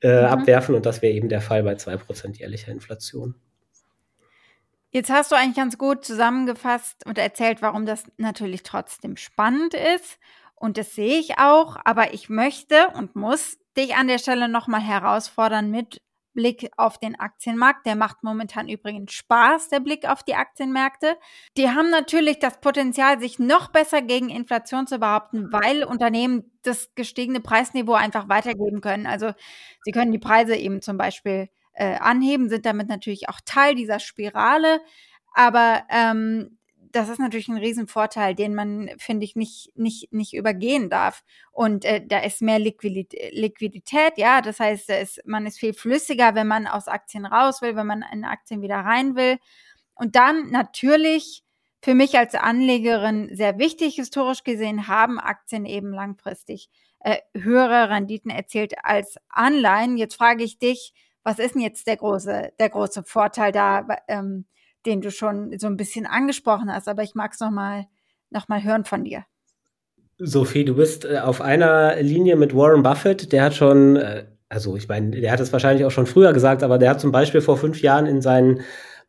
äh, 0.02 0.22
mhm. 0.22 0.28
abwerfen 0.28 0.76
und 0.76 0.86
das 0.86 1.02
wäre 1.02 1.14
eben 1.14 1.30
der 1.30 1.42
Fall 1.42 1.64
bei 1.64 1.74
2% 1.74 2.38
jährlicher 2.38 2.72
Inflation. 2.72 3.36
Jetzt 4.92 5.12
hast 5.12 5.32
du 5.32 5.36
eigentlich 5.36 5.56
ganz 5.56 5.78
gut 5.78 6.04
zusammengefasst 6.04 7.06
und 7.06 7.20
erzählt, 7.20 7.62
warum 7.62 7.86
das 7.86 8.06
natürlich 8.18 8.64
trotzdem 8.64 9.18
spannend 9.18 9.76
ist. 9.76 10.18
Und 10.56 10.78
das 10.78 10.96
sehe 10.96 11.20
ich 11.20 11.38
auch, 11.38 11.78
aber 11.86 12.14
ich 12.14 12.28
möchte 12.28 12.76
und 12.96 13.16
muss 13.16 13.60
dich 13.78 13.96
an 13.96 14.08
der 14.08 14.18
Stelle 14.18 14.50
nochmal 14.50 14.82
herausfordern 14.82 15.70
mit 15.70 16.02
Blick 16.34 16.70
auf 16.78 16.98
den 16.98 17.20
Aktienmarkt. 17.20 17.86
Der 17.86 17.96
macht 17.96 18.24
momentan 18.24 18.70
übrigens 18.70 19.14
Spaß, 19.14 19.70
der 19.70 19.80
Blick 19.80 20.08
auf 20.08 20.24
die 20.24 20.36
Aktienmärkte. 20.36 21.18
Die 21.58 21.70
haben 21.70 21.90
natürlich 21.90 22.40
das 22.40 22.60
Potenzial, 22.62 23.20
sich 23.20 23.40
noch 23.40 23.72
besser 23.72 24.02
gegen 24.02 24.30
Inflation 24.30 24.88
zu 24.88 25.00
behaupten, 25.00 25.52
weil 25.52 25.84
Unternehmen 25.84 26.52
das 26.62 26.94
gestiegene 26.96 27.40
Preisniveau 27.40 27.94
einfach 27.94 28.30
weitergeben 28.30 28.82
können. 28.82 29.08
Also 29.08 29.32
sie 29.84 29.92
können 29.92 30.12
die 30.12 30.20
Preise 30.20 30.56
eben 30.56 30.82
zum 30.82 30.98
Beispiel 30.98 31.50
äh, 31.74 31.96
anheben, 31.96 32.50
sind 32.50 32.66
damit 32.66 32.90
natürlich 32.90 33.30
auch 33.30 33.40
Teil 33.46 33.76
dieser 33.76 34.00
Spirale. 34.00 34.82
Aber 35.34 35.84
ähm, 35.90 36.59
das 36.92 37.10
ist 37.10 37.20
natürlich 37.20 37.48
ein 37.48 37.58
Riesenvorteil, 37.58 38.36
den 38.36 38.56
man, 38.56 38.90
finde 38.98 39.26
ich, 39.26 39.36
nicht, 39.36 39.72
nicht, 39.76 40.12
nicht 40.12 40.34
übergehen 40.34 40.90
darf. 40.90 41.24
Und 41.52 41.86
äh, 41.86 42.06
da 42.06 42.20
ist 42.20 42.42
mehr 42.42 42.60
Liquidität, 42.60 43.34
Liquidität, 43.34 44.18
ja. 44.18 44.42
Das 44.42 44.60
heißt, 44.60 44.90
ist, 44.90 45.22
man 45.26 45.46
ist 45.46 45.60
viel 45.60 45.74
flüssiger, 45.74 46.36
wenn 46.36 46.48
man 46.48 46.68
aus 46.68 46.88
Aktien 46.88 47.26
raus 47.26 47.62
will, 47.62 47.76
wenn 47.76 47.88
man 47.88 48.04
in 48.12 48.24
Aktien 48.24 48.62
wieder 48.62 48.78
rein 48.78 49.16
will. 49.16 49.38
Und 49.96 50.16
dann 50.16 50.50
natürlich 50.50 51.44
für 51.82 51.94
mich 51.94 52.18
als 52.18 52.36
Anlegerin 52.36 53.30
sehr 53.32 53.58
wichtig, 53.58 53.96
historisch 53.96 54.44
gesehen, 54.44 54.88
haben 54.88 55.20
Aktien 55.20 55.66
eben 55.66 55.94
langfristig 55.94 56.70
äh, 57.00 57.18
höhere 57.34 57.90
Renditen 57.90 58.32
erzielt 58.32 58.74
als 58.84 59.16
Anleihen. 59.30 59.98
Jetzt 59.98 60.16
frage 60.16 60.44
ich 60.44 60.60
dich, 60.60 60.94
was 61.24 61.40
ist 61.40 61.56
denn 61.56 61.62
jetzt 61.62 61.88
der 61.88 61.98
große, 61.98 62.54
der 62.60 62.70
große 62.70 63.04
Vorteil 63.04 63.52
da, 63.52 63.86
ähm, 64.08 64.46
den 64.90 65.02
du 65.02 65.12
schon 65.12 65.58
so 65.60 65.68
ein 65.68 65.78
bisschen 65.78 66.06
angesprochen 66.06 66.74
hast? 66.74 66.88
Aber 66.88 67.04
ich 67.04 67.16
mag 67.16 67.34
es 67.34 67.40
nochmal 67.40 67.86
noch 68.32 68.48
mal 68.48 68.64
hören 68.64 68.86
von 68.86 69.04
dir. 69.04 69.24
Sophie, 70.18 70.66
du 70.66 70.76
bist 70.76 71.06
äh, 71.06 71.20
auf 71.20 71.42
einer 71.42 72.02
Linie 72.02 72.36
mit 72.36 72.56
Warren 72.56 72.84
Buffett. 72.84 73.32
Der 73.32 73.44
hat 73.44 73.56
schon, 73.56 73.96
äh, 73.96 74.26
also 74.50 74.76
ich 74.76 74.88
meine, 74.88 75.12
der 75.12 75.32
hat 75.32 75.40
es 75.40 75.54
wahrscheinlich 75.54 75.86
auch 75.86 75.92
schon 75.92 76.08
früher 76.08 76.34
gesagt, 76.34 76.64
aber 76.64 76.78
der 76.78 76.90
hat 76.90 77.00
zum 77.00 77.12
Beispiel 77.12 77.42
vor 77.42 77.58
fünf 77.58 77.82
Jahren 77.82 78.06
in 78.06 78.22
seinen 78.22 78.62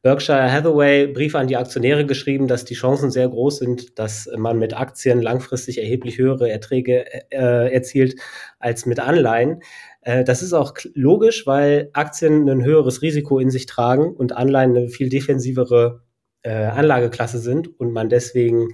Berkshire 0.03 0.51
Hathaway 0.51 1.09
Brief 1.09 1.35
an 1.35 1.47
die 1.47 1.59
Aktionäre 1.59 2.07
geschrieben, 2.07 2.49
dass 2.49 2.65
die 2.65 2.75
Chancen 2.75 3.11
sehr 3.11 3.29
groß 3.29 3.59
sind, 3.59 3.99
dass 3.99 4.31
man 4.35 4.59
mit 4.59 4.75
Aktien 4.75 5.21
langfristig 5.21 5.79
erheblich 5.79 6.17
höhere 6.17 6.51
Erträge 6.51 7.05
äh, 7.31 7.73
erzielt 7.73 8.19
als 8.59 8.87
mit 8.87 8.99
Anleihen. 8.99 9.63
Äh, 10.03 10.25
das 10.25 10.43
ist 10.43 10.53
auch 10.53 10.75
logisch, 10.95 11.47
weil 11.47 11.91
Aktien 11.93 12.49
ein 12.49 12.65
höheres 12.65 13.03
Risiko 13.03 13.39
in 13.39 13.51
sich 13.51 13.67
tragen 13.67 14.15
und 14.15 14.33
Anleihen 14.37 14.77
eine 14.77 14.89
viel 14.89 15.09
defensivere 15.09 16.03
äh, 16.43 16.51
Anlageklasse 16.51 17.39
sind 17.39 17.79
und 17.79 17.93
man 17.93 18.09
deswegen 18.09 18.69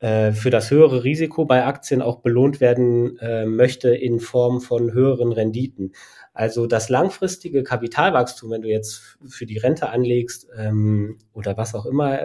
äh, 0.00 0.32
für 0.32 0.50
das 0.50 0.70
höhere 0.70 1.04
Risiko 1.04 1.44
bei 1.44 1.64
Aktien 1.64 2.02
auch 2.02 2.20
belohnt 2.20 2.60
werden 2.60 3.18
möchte 3.46 3.94
in 3.94 4.20
Form 4.20 4.60
von 4.60 4.92
höheren 4.92 5.32
Renditen. 5.32 5.92
Also 6.34 6.66
das 6.66 6.88
langfristige 6.88 7.62
Kapitalwachstum, 7.62 8.50
wenn 8.50 8.62
du 8.62 8.68
jetzt 8.68 9.18
für 9.28 9.46
die 9.46 9.58
Rente 9.58 9.90
anlegst 9.90 10.48
ähm, 10.56 11.18
oder 11.34 11.56
was 11.58 11.74
auch 11.74 11.84
immer, 11.86 12.20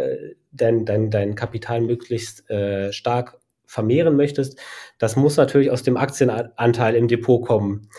dein, 0.51 0.86
dein, 0.86 1.12
dein 1.12 1.36
Kapital 1.36 1.81
möglichst 1.81 2.50
äh, 2.50 2.91
stark 2.93 3.38
vermehren 3.67 4.15
möchtest, 4.15 4.59
das 4.97 5.15
muss 5.15 5.38
natürlich 5.38 5.69
aus 5.69 5.83
dem 5.83 5.97
Aktienanteil 5.97 6.95
im 6.95 7.07
Depot 7.07 7.45
kommen. 7.45 7.89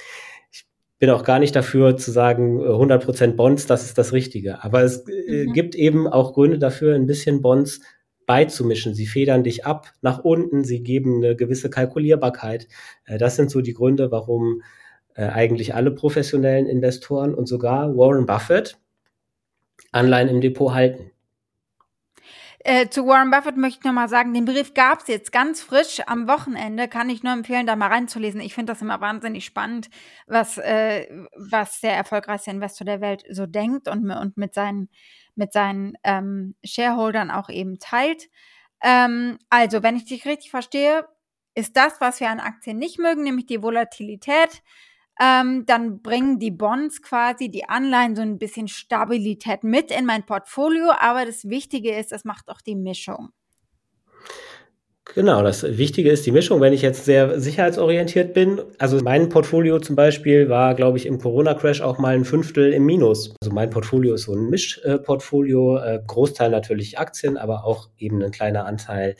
Ich 0.50 0.66
bin 0.98 1.10
auch 1.10 1.22
gar 1.22 1.38
nicht 1.38 1.54
dafür 1.54 1.96
zu 1.96 2.10
sagen, 2.10 2.60
100% 2.60 3.24
äh, 3.24 3.28
Bonds, 3.28 3.66
das 3.66 3.84
ist 3.84 3.98
das 3.98 4.12
Richtige. 4.12 4.64
Aber 4.64 4.82
es 4.82 5.06
äh, 5.08 5.46
mhm. 5.46 5.52
gibt 5.52 5.74
eben 5.76 6.08
auch 6.08 6.32
Gründe 6.32 6.58
dafür, 6.58 6.94
ein 6.94 7.06
bisschen 7.06 7.40
Bonds 7.42 7.80
beizumischen. 8.26 8.94
Sie 8.94 9.06
federn 9.06 9.44
dich 9.44 9.64
ab 9.64 9.92
nach 10.02 10.24
unten, 10.24 10.64
sie 10.64 10.82
geben 10.82 11.18
eine 11.18 11.36
gewisse 11.36 11.70
Kalkulierbarkeit. 11.70 12.66
Äh, 13.04 13.18
das 13.18 13.36
sind 13.36 13.50
so 13.50 13.60
die 13.60 13.74
Gründe, 13.74 14.10
warum 14.10 14.62
eigentlich 15.14 15.74
alle 15.74 15.90
professionellen 15.90 16.66
Investoren 16.66 17.34
und 17.34 17.48
sogar 17.48 17.96
Warren 17.96 18.24
Buffett 18.24 18.78
Anleihen 19.92 20.28
im 20.28 20.40
Depot 20.40 20.72
halten. 20.72 21.10
Äh, 22.70 22.90
zu 22.90 23.06
Warren 23.06 23.30
Buffett 23.30 23.56
möchte 23.56 23.78
ich 23.78 23.84
nochmal 23.86 24.10
sagen, 24.10 24.34
den 24.34 24.44
Brief 24.44 24.74
gab 24.74 25.00
es 25.00 25.06
jetzt 25.06 25.32
ganz 25.32 25.62
frisch 25.62 26.02
am 26.06 26.28
Wochenende. 26.28 26.86
Kann 26.86 27.08
ich 27.08 27.22
nur 27.22 27.32
empfehlen, 27.32 27.66
da 27.66 27.76
mal 27.76 27.86
reinzulesen. 27.86 28.42
Ich 28.42 28.52
finde 28.52 28.74
das 28.74 28.82
immer 28.82 29.00
wahnsinnig 29.00 29.46
spannend, 29.46 29.88
was, 30.26 30.58
äh, 30.58 31.06
was 31.34 31.80
der 31.80 31.94
erfolgreichste 31.94 32.50
Investor 32.50 32.84
der 32.84 33.00
Welt 33.00 33.24
so 33.30 33.46
denkt 33.46 33.88
und, 33.88 34.10
und 34.10 34.36
mit 34.36 34.52
seinen, 34.52 34.90
mit 35.34 35.54
seinen 35.54 35.94
ähm, 36.04 36.56
Shareholdern 36.62 37.30
auch 37.30 37.48
eben 37.48 37.78
teilt. 37.78 38.28
Ähm, 38.82 39.38
also, 39.48 39.82
wenn 39.82 39.96
ich 39.96 40.04
dich 40.04 40.26
richtig 40.26 40.50
verstehe, 40.50 41.08
ist 41.54 41.74
das, 41.74 42.02
was 42.02 42.20
wir 42.20 42.28
an 42.28 42.38
Aktien 42.38 42.76
nicht 42.76 42.98
mögen, 42.98 43.22
nämlich 43.22 43.46
die 43.46 43.62
Volatilität, 43.62 44.62
ähm, 45.20 45.64
dann 45.66 46.00
bringen 46.02 46.38
die 46.38 46.50
Bonds 46.50 47.02
quasi, 47.02 47.48
die 47.48 47.68
Anleihen 47.68 48.14
so 48.14 48.22
ein 48.22 48.38
bisschen 48.38 48.68
Stabilität 48.68 49.64
mit 49.64 49.90
in 49.90 50.06
mein 50.06 50.24
Portfolio. 50.24 50.92
Aber 50.98 51.24
das 51.24 51.48
Wichtige 51.48 51.94
ist, 51.96 52.12
es 52.12 52.24
macht 52.24 52.48
auch 52.48 52.60
die 52.60 52.76
Mischung. 52.76 53.30
Genau, 55.14 55.42
das 55.42 55.62
Wichtige 55.78 56.10
ist 56.10 56.26
die 56.26 56.32
Mischung. 56.32 56.60
Wenn 56.60 56.74
ich 56.74 56.82
jetzt 56.82 57.06
sehr 57.06 57.40
sicherheitsorientiert 57.40 58.34
bin, 58.34 58.60
also 58.78 59.00
mein 59.02 59.30
Portfolio 59.30 59.80
zum 59.80 59.96
Beispiel 59.96 60.50
war, 60.50 60.74
glaube 60.74 60.98
ich, 60.98 61.06
im 61.06 61.18
Corona-Crash 61.18 61.80
auch 61.80 61.98
mal 61.98 62.14
ein 62.14 62.26
Fünftel 62.26 62.72
im 62.74 62.84
Minus. 62.84 63.34
Also 63.40 63.52
mein 63.52 63.70
Portfolio 63.70 64.14
ist 64.14 64.24
so 64.24 64.34
ein 64.34 64.50
Mischportfolio, 64.50 65.78
äh, 65.78 66.00
Großteil 66.06 66.50
natürlich 66.50 66.98
Aktien, 66.98 67.38
aber 67.38 67.64
auch 67.64 67.88
eben 67.96 68.22
ein 68.22 68.32
kleiner 68.32 68.66
Anteil 68.66 69.16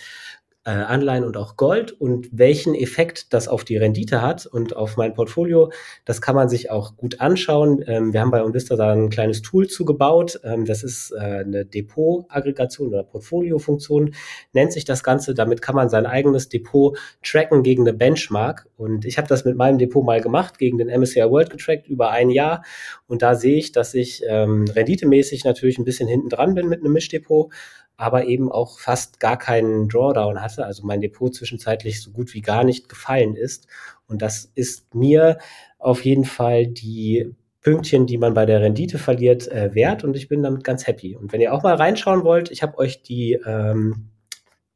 äh, 0.69 0.73
Anleihen 0.73 1.25
und 1.25 1.39
auch 1.39 1.57
Gold 1.57 1.93
und 1.93 2.29
welchen 2.31 2.75
Effekt 2.75 3.33
das 3.33 3.49
auf 3.49 3.65
die 3.65 3.79
Rendite 3.79 4.21
hat 4.21 4.45
und 4.45 4.77
auf 4.77 4.99
mein 4.99 5.15
Portfolio, 5.15 5.73
das 6.05 6.21
kann 6.21 6.37
man 6.37 6.51
sich 6.51 6.71
auch 6.71 6.95
gut 6.95 7.23
anschauen. 7.23 7.83
Ähm, 7.87 8.13
wir 8.13 8.21
haben 8.21 8.31
bei 8.31 8.43
Unvista 8.43 8.77
da 8.77 8.93
ein 8.93 9.09
kleines 9.09 9.41
Tool 9.41 9.67
zugebaut. 9.67 10.39
Ähm, 10.45 10.67
das 10.67 10.83
ist 10.83 11.13
äh, 11.13 11.21
eine 11.21 11.65
Depot-Aggregation 11.65 12.89
oder 12.89 13.03
Portfolio-Funktion, 13.03 14.15
nennt 14.53 14.75
sich 14.75 14.85
das 14.85 15.03
Ganze. 15.03 15.33
Damit 15.33 15.63
kann 15.63 15.75
man 15.75 15.89
sein 15.89 16.05
eigenes 16.05 16.51
Depot 16.51 16.99
tracken 17.23 17.63
gegen 17.63 17.85
eine 17.89 17.97
Benchmark. 17.97 18.69
Und 18.77 19.07
ich 19.07 19.17
habe 19.17 19.27
das 19.27 19.47
mit 19.47 19.57
meinem 19.57 19.79
Depot 19.79 20.05
mal 20.05 20.21
gemacht, 20.21 20.59
gegen 20.59 20.77
den 20.77 20.89
MSCI 20.89 21.31
World 21.31 21.49
getrackt 21.49 21.89
über 21.89 22.11
ein 22.11 22.29
Jahr. 22.29 22.63
Und 23.07 23.23
da 23.23 23.35
sehe 23.35 23.57
ich, 23.57 23.73
dass 23.73 23.95
ich 23.95 24.23
ähm, 24.29 24.67
renditemäßig 24.69 25.45
natürlich 25.45 25.79
ein 25.79 25.85
bisschen 25.85 26.09
hinten 26.09 26.29
dran 26.29 26.55
bin 26.55 26.69
mit 26.69 26.81
einem 26.81 26.93
Mischdepot, 26.93 27.51
aber 27.99 28.26
eben 28.26 28.50
auch 28.50 28.78
fast 28.78 29.19
gar 29.19 29.37
keinen 29.37 29.88
Drawdown 29.88 30.40
hatte, 30.40 30.64
also 30.64 30.87
mein 30.87 31.00
Depot 31.00 31.35
zwischenzeitlich 31.35 32.00
so 32.00 32.12
gut 32.12 32.33
wie 32.33 32.40
gar 32.40 32.62
nicht 32.62 32.88
gefallen 32.88 33.35
ist. 33.35 33.67
Und 34.07 34.23
das 34.23 34.50
ist 34.55 34.95
mir 34.95 35.38
auf 35.78 36.05
jeden 36.05 36.25
Fall 36.25 36.69
die 36.69 37.35
Pünktchen, 37.61 38.07
die 38.07 38.17
man 38.17 38.35
bei 38.35 38.47
der 38.47 38.61
Rendite 38.61 38.99
verliert, 38.99 39.49
äh, 39.49 39.75
wert 39.75 40.05
und 40.05 40.17
ich 40.17 40.28
bin 40.28 40.45
damit 40.45 40.62
ganz 40.62 40.87
happy. 40.87 41.17
Und 41.17 41.33
wenn 41.33 41.40
ihr 41.40 41.52
auch 41.52 41.64
mal 41.64 41.75
reinschauen 41.75 42.23
wollt, 42.23 42.52
ich 42.52 42.62
habe 42.62 42.78
euch 42.78 43.02
die, 43.02 43.33
ähm, 43.45 44.11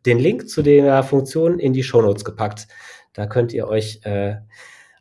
den 0.05 0.19
Link 0.19 0.49
zu 0.49 0.63
der 0.63 1.05
Funktion 1.05 1.61
in 1.61 1.73
die 1.73 1.85
Shownotes 1.85 2.25
gepackt. 2.25 2.67
Da 3.13 3.27
könnt 3.27 3.53
ihr 3.53 3.69
euch 3.69 4.01
äh, 4.03 4.35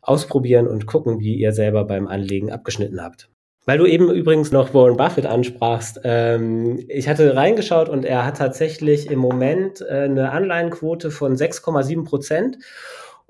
ausprobieren 0.00 0.68
und 0.68 0.86
gucken, 0.86 1.18
wie 1.18 1.34
ihr 1.34 1.52
selber 1.52 1.84
beim 1.84 2.06
Anlegen 2.06 2.52
abgeschnitten 2.52 3.02
habt. 3.02 3.31
Weil 3.64 3.78
du 3.78 3.86
eben 3.86 4.10
übrigens 4.10 4.50
noch 4.50 4.74
Warren 4.74 4.96
Buffett 4.96 5.26
ansprachst. 5.26 6.00
Ähm, 6.02 6.84
ich 6.88 7.08
hatte 7.08 7.36
reingeschaut 7.36 7.88
und 7.88 8.04
er 8.04 8.26
hat 8.26 8.38
tatsächlich 8.38 9.08
im 9.08 9.20
Moment 9.20 9.80
äh, 9.82 10.02
eine 10.02 10.32
Anleihenquote 10.32 11.12
von 11.12 11.36
6,7 11.36 12.04
Prozent. 12.04 12.58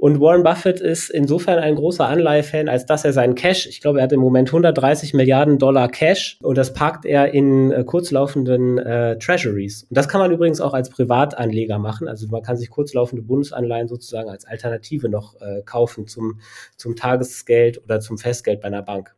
Und 0.03 0.21
Warren 0.21 0.43
Buffett 0.43 0.81
ist 0.81 1.11
insofern 1.11 1.61
ein 1.61 1.77
großer 1.77 2.09
Anleihefan, 2.09 2.69
als 2.69 2.87
dass 2.87 3.05
er 3.05 3.13
seinen 3.13 3.37
Cash, 3.37 3.69
ich 3.69 3.81
glaube, 3.81 4.01
er 4.01 4.03
hat 4.03 4.13
im 4.13 4.19
Moment 4.19 4.49
130 4.49 5.15
Milliarden 5.15 5.59
Dollar 5.59 5.89
Cash 5.89 6.39
und 6.43 6.59
das 6.59 6.73
parkt 6.73 7.05
er 7.05 7.33
in 7.33 7.71
äh, 7.71 7.85
kurzlaufenden 7.85 8.79
äh, 8.79 9.17
Treasuries. 9.19 9.85
Und 9.85 9.97
das 9.97 10.09
kann 10.09 10.21
man 10.21 10.33
übrigens 10.33 10.61
auch 10.61 10.75
als 10.75 10.91
Privatanleger 10.91 11.79
machen. 11.79 12.09
Also 12.09 12.27
man 12.27 12.43
kann 12.43 12.57
sich 12.57 12.69
kurzlaufende 12.69 13.23
Bundesanleihen 13.23 13.87
sozusagen 13.87 14.29
als 14.29 14.45
Alternative 14.45 15.09
noch 15.09 15.41
äh, 15.41 15.63
kaufen 15.65 16.09
zum, 16.09 16.41
zum 16.77 16.97
Tagesgeld 16.97 17.85
oder 17.85 18.01
zum 18.01 18.19
Festgeld 18.19 18.61
bei 18.61 18.67
einer 18.67 18.83
Bank. 18.83 19.15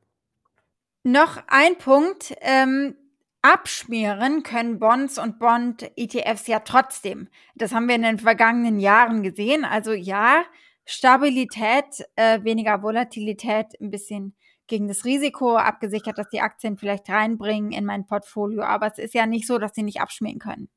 Noch 1.04 1.42
ein 1.46 1.78
Punkt. 1.78 2.34
Ähm, 2.40 2.96
abschmieren 3.44 4.42
können 4.42 4.78
Bonds 4.78 5.18
und 5.18 5.38
Bond-ETFs 5.38 6.46
ja 6.46 6.60
trotzdem. 6.60 7.28
Das 7.54 7.74
haben 7.74 7.88
wir 7.88 7.94
in 7.94 8.02
den 8.02 8.18
vergangenen 8.18 8.80
Jahren 8.80 9.22
gesehen. 9.22 9.66
Also 9.66 9.92
ja, 9.92 10.44
Stabilität, 10.86 12.06
äh, 12.16 12.42
weniger 12.42 12.82
Volatilität, 12.82 13.78
ein 13.82 13.90
bisschen 13.90 14.34
gegen 14.66 14.88
das 14.88 15.04
Risiko 15.04 15.56
abgesichert, 15.56 16.16
dass 16.16 16.30
die 16.30 16.40
Aktien 16.40 16.78
vielleicht 16.78 17.10
reinbringen 17.10 17.70
in 17.70 17.84
mein 17.84 18.06
Portfolio. 18.06 18.62
Aber 18.62 18.86
es 18.86 18.96
ist 18.96 19.12
ja 19.12 19.26
nicht 19.26 19.46
so, 19.46 19.58
dass 19.58 19.74
sie 19.74 19.82
nicht 19.82 20.00
abschmieren 20.00 20.38
können. 20.38 20.70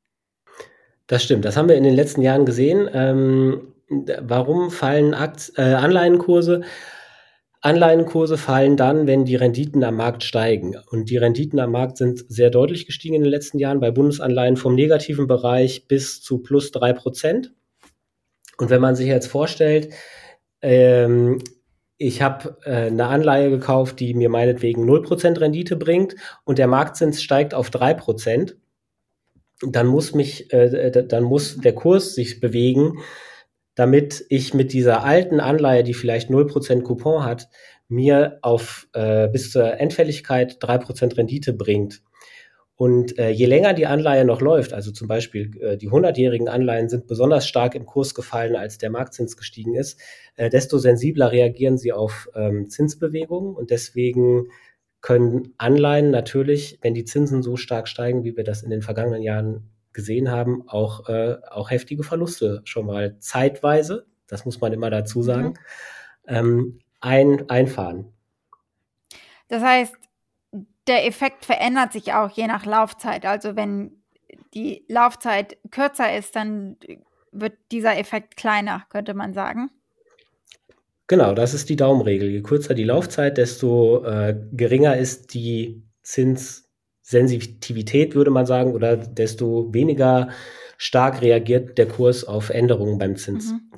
Das 1.06 1.24
stimmt. 1.24 1.46
Das 1.46 1.56
haben 1.56 1.70
wir 1.70 1.76
in 1.76 1.84
den 1.84 1.94
letzten 1.94 2.20
Jahren 2.20 2.44
gesehen. 2.44 2.86
Ähm, 2.92 3.72
warum 4.20 4.70
fallen 4.70 5.14
Akt, 5.14 5.52
äh, 5.56 5.62
Anleihenkurse? 5.62 6.64
Anleihenkurse 7.60 8.38
fallen 8.38 8.76
dann, 8.76 9.06
wenn 9.06 9.24
die 9.24 9.36
Renditen 9.36 9.82
am 9.82 9.96
Markt 9.96 10.22
steigen. 10.22 10.76
Und 10.90 11.10
die 11.10 11.16
Renditen 11.16 11.58
am 11.58 11.72
Markt 11.72 11.96
sind 11.96 12.24
sehr 12.28 12.50
deutlich 12.50 12.86
gestiegen 12.86 13.16
in 13.16 13.22
den 13.22 13.30
letzten 13.30 13.58
Jahren 13.58 13.80
bei 13.80 13.90
Bundesanleihen 13.90 14.56
vom 14.56 14.74
negativen 14.74 15.26
Bereich 15.26 15.88
bis 15.88 16.22
zu 16.22 16.38
plus 16.38 16.70
drei 16.70 16.92
Prozent. 16.92 17.52
Und 18.58 18.70
wenn 18.70 18.80
man 18.80 18.94
sich 18.94 19.08
jetzt 19.08 19.26
vorstellt, 19.26 19.92
ähm, 20.62 21.38
ich 21.96 22.22
habe 22.22 22.56
äh, 22.64 22.86
eine 22.86 23.06
Anleihe 23.06 23.50
gekauft, 23.50 23.98
die 23.98 24.14
mir 24.14 24.28
meinetwegen 24.28 24.88
0% 24.88 25.40
Rendite 25.40 25.76
bringt 25.76 26.14
und 26.44 26.58
der 26.58 26.68
Marktzins 26.68 27.22
steigt 27.22 27.54
auf 27.54 27.70
3%, 27.70 28.54
dann 29.62 29.86
muss 29.88 30.14
mich, 30.14 30.52
äh, 30.52 30.90
dann 30.90 31.24
muss 31.24 31.56
der 31.56 31.74
Kurs 31.74 32.14
sich 32.14 32.38
bewegen, 32.38 32.98
damit 33.78 34.24
ich 34.28 34.54
mit 34.54 34.72
dieser 34.72 35.04
alten 35.04 35.38
Anleihe, 35.38 35.84
die 35.84 35.94
vielleicht 35.94 36.30
0% 36.30 36.82
Coupon 36.82 37.22
hat, 37.22 37.48
mir 37.86 38.40
auf 38.42 38.88
äh, 38.92 39.28
bis 39.28 39.52
zur 39.52 39.78
Endfälligkeit 39.78 40.58
3% 40.60 41.16
Rendite 41.16 41.52
bringt. 41.52 42.02
Und 42.74 43.16
äh, 43.20 43.30
je 43.30 43.46
länger 43.46 43.74
die 43.74 43.86
Anleihe 43.86 44.24
noch 44.24 44.40
läuft, 44.40 44.72
also 44.72 44.90
zum 44.90 45.06
Beispiel 45.06 45.56
äh, 45.60 45.76
die 45.76 45.90
100-jährigen 45.90 46.48
Anleihen 46.48 46.88
sind 46.88 47.06
besonders 47.06 47.46
stark 47.46 47.76
im 47.76 47.86
Kurs 47.86 48.16
gefallen, 48.16 48.56
als 48.56 48.78
der 48.78 48.90
Marktzins 48.90 49.36
gestiegen 49.36 49.76
ist, 49.76 50.00
äh, 50.34 50.50
desto 50.50 50.78
sensibler 50.78 51.30
reagieren 51.30 51.78
sie 51.78 51.92
auf 51.92 52.28
ähm, 52.34 52.68
Zinsbewegungen. 52.68 53.54
Und 53.54 53.70
deswegen 53.70 54.48
können 55.02 55.54
Anleihen 55.56 56.10
natürlich, 56.10 56.80
wenn 56.82 56.94
die 56.94 57.04
Zinsen 57.04 57.44
so 57.44 57.56
stark 57.56 57.86
steigen, 57.86 58.24
wie 58.24 58.36
wir 58.36 58.42
das 58.42 58.64
in 58.64 58.70
den 58.70 58.82
vergangenen 58.82 59.22
Jahren 59.22 59.70
gesehen 59.98 60.30
haben, 60.30 60.62
auch, 60.68 61.08
äh, 61.08 61.38
auch 61.50 61.72
heftige 61.72 62.04
Verluste 62.04 62.62
schon 62.62 62.86
mal 62.86 63.18
zeitweise, 63.18 64.06
das 64.28 64.44
muss 64.44 64.60
man 64.60 64.72
immer 64.72 64.90
dazu 64.90 65.22
sagen, 65.22 65.48
mhm. 65.48 65.54
ähm, 66.28 66.78
ein, 67.00 67.50
einfahren. 67.50 68.12
Das 69.48 69.60
heißt, 69.60 69.96
der 70.86 71.04
Effekt 71.04 71.44
verändert 71.44 71.92
sich 71.92 72.12
auch 72.12 72.30
je 72.30 72.46
nach 72.46 72.64
Laufzeit. 72.64 73.26
Also 73.26 73.56
wenn 73.56 73.90
die 74.54 74.84
Laufzeit 74.86 75.58
kürzer 75.72 76.16
ist, 76.16 76.36
dann 76.36 76.76
wird 77.32 77.54
dieser 77.72 77.98
Effekt 77.98 78.36
kleiner, 78.36 78.86
könnte 78.90 79.14
man 79.14 79.34
sagen. 79.34 79.68
Genau, 81.08 81.34
das 81.34 81.54
ist 81.54 81.68
die 81.70 81.76
Daumenregel. 81.76 82.28
Je 82.30 82.42
kürzer 82.42 82.74
die 82.74 82.84
Laufzeit, 82.84 83.36
desto 83.36 84.04
äh, 84.04 84.36
geringer 84.52 84.96
ist 84.96 85.34
die 85.34 85.82
Zins, 86.02 86.67
Sensitivität, 87.08 88.14
würde 88.14 88.30
man 88.30 88.44
sagen, 88.44 88.74
oder 88.74 88.98
desto 88.98 89.72
weniger 89.72 90.28
stark 90.76 91.22
reagiert 91.22 91.78
der 91.78 91.88
Kurs 91.88 92.24
auf 92.24 92.50
Änderungen 92.50 92.98
beim 92.98 93.16
Zins. 93.16 93.52
Mhm. 93.52 93.72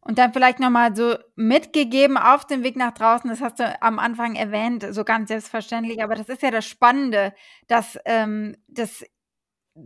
Und 0.00 0.18
dann 0.18 0.32
vielleicht 0.32 0.60
nochmal 0.60 0.94
so 0.94 1.16
mitgegeben 1.34 2.16
auf 2.16 2.46
dem 2.46 2.62
Weg 2.62 2.76
nach 2.76 2.92
draußen, 2.94 3.28
das 3.28 3.40
hast 3.40 3.58
du 3.58 3.82
am 3.82 3.98
Anfang 3.98 4.36
erwähnt, 4.36 4.86
so 4.90 5.02
ganz 5.02 5.26
selbstverständlich, 5.26 6.04
aber 6.04 6.14
das 6.14 6.28
ist 6.28 6.40
ja 6.40 6.52
das 6.52 6.66
Spannende, 6.66 7.34
dass 7.66 7.98
ähm, 8.04 8.56
das 8.68 9.04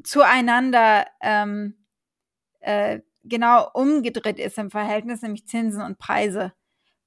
zueinander 0.05 1.07
ähm, 1.23 1.87
äh, 2.61 3.01
genau 3.25 3.71
umgedreht 3.73 4.39
ist 4.39 4.59
im 4.59 4.71
Verhältnis, 4.71 5.23
nämlich 5.23 5.47
Zinsen 5.47 5.83
und 5.83 5.99
Preise 5.99 6.53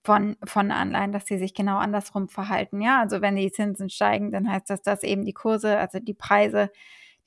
von, 0.06 0.38
von 0.46 0.72
Anleihen, 0.72 1.12
dass 1.12 1.26
sie 1.26 1.38
sich 1.38 1.54
genau 1.54 1.78
andersrum 1.78 2.30
verhalten. 2.30 2.82
Ja, 2.82 3.02
also 3.02 3.22
wenn 3.22 3.36
die 3.36 3.52
Zinsen 3.52 3.90
steigen, 3.90 4.32
dann 4.32 4.50
heißt 4.50 4.70
das, 4.70 4.82
dass 4.82 5.04
eben 5.04 5.26
die 5.26 5.34
Kurse, 5.34 5.78
also 5.78 6.00
die 6.00 6.14
Preise 6.14 6.70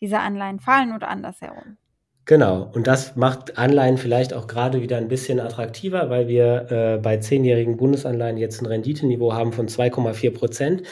dieser 0.01 0.21
Anleihen 0.21 0.61
fallen 0.61 0.95
oder 0.95 1.09
andersherum. 1.09 1.77
Genau, 2.25 2.71
und 2.75 2.87
das 2.87 3.17
macht 3.17 3.59
Anleihen 3.59 3.97
vielleicht 3.97 4.35
auch 4.35 4.47
gerade 4.47 4.83
wieder 4.83 4.99
ein 4.99 5.09
bisschen 5.09 5.41
attraktiver, 5.41 6.11
weil 6.11 6.29
wir 6.29 6.71
äh, 6.71 6.99
bei 6.99 7.17
zehnjährigen 7.17 7.79
Bundesanleihen 7.79 8.37
jetzt 8.37 8.61
ein 8.61 8.67
Renditeniveau 8.67 9.33
haben 9.33 9.53
von 9.53 9.67
2,4 9.67 10.35
Prozent. 10.35 10.83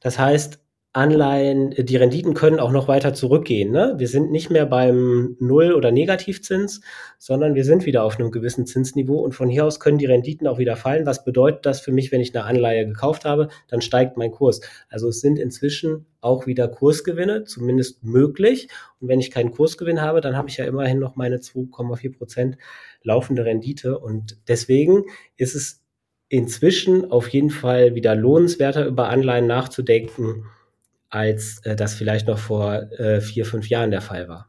Das 0.00 0.18
heißt, 0.18 0.61
Anleihen, 0.94 1.70
die 1.70 1.96
Renditen 1.96 2.34
können 2.34 2.60
auch 2.60 2.70
noch 2.70 2.86
weiter 2.86 3.14
zurückgehen. 3.14 3.72
Ne? 3.72 3.94
Wir 3.96 4.08
sind 4.08 4.30
nicht 4.30 4.50
mehr 4.50 4.66
beim 4.66 5.36
Null- 5.40 5.72
oder 5.72 5.90
Negativzins, 5.90 6.82
sondern 7.18 7.54
wir 7.54 7.64
sind 7.64 7.86
wieder 7.86 8.04
auf 8.04 8.18
einem 8.18 8.30
gewissen 8.30 8.66
Zinsniveau 8.66 9.18
und 9.20 9.34
von 9.34 9.48
hier 9.48 9.64
aus 9.64 9.80
können 9.80 9.96
die 9.96 10.04
Renditen 10.04 10.46
auch 10.46 10.58
wieder 10.58 10.76
fallen. 10.76 11.06
Was 11.06 11.24
bedeutet 11.24 11.64
das 11.64 11.80
für 11.80 11.92
mich, 11.92 12.12
wenn 12.12 12.20
ich 12.20 12.34
eine 12.34 12.44
Anleihe 12.44 12.86
gekauft 12.86 13.24
habe? 13.24 13.48
Dann 13.68 13.80
steigt 13.80 14.18
mein 14.18 14.32
Kurs. 14.32 14.60
Also 14.90 15.08
es 15.08 15.20
sind 15.22 15.38
inzwischen 15.38 16.04
auch 16.20 16.46
wieder 16.46 16.68
Kursgewinne, 16.68 17.44
zumindest 17.44 18.04
möglich. 18.04 18.68
Und 19.00 19.08
wenn 19.08 19.20
ich 19.20 19.30
keinen 19.30 19.50
Kursgewinn 19.50 20.02
habe, 20.02 20.20
dann 20.20 20.36
habe 20.36 20.50
ich 20.50 20.58
ja 20.58 20.66
immerhin 20.66 20.98
noch 20.98 21.16
meine 21.16 21.38
2,4 21.38 22.18
Prozent 22.18 22.58
laufende 23.02 23.46
Rendite. 23.46 23.98
Und 23.98 24.36
deswegen 24.46 25.04
ist 25.38 25.54
es 25.54 25.82
inzwischen 26.28 27.10
auf 27.10 27.28
jeden 27.28 27.50
Fall 27.50 27.94
wieder 27.94 28.14
lohnenswerter, 28.14 28.84
über 28.84 29.08
Anleihen 29.08 29.46
nachzudenken 29.46 30.44
als 31.12 31.60
äh, 31.64 31.76
das 31.76 31.94
vielleicht 31.94 32.26
noch 32.26 32.38
vor 32.38 32.74
äh, 32.98 33.20
vier, 33.20 33.44
fünf 33.44 33.68
Jahren 33.68 33.90
der 33.90 34.00
Fall 34.00 34.28
war. 34.28 34.48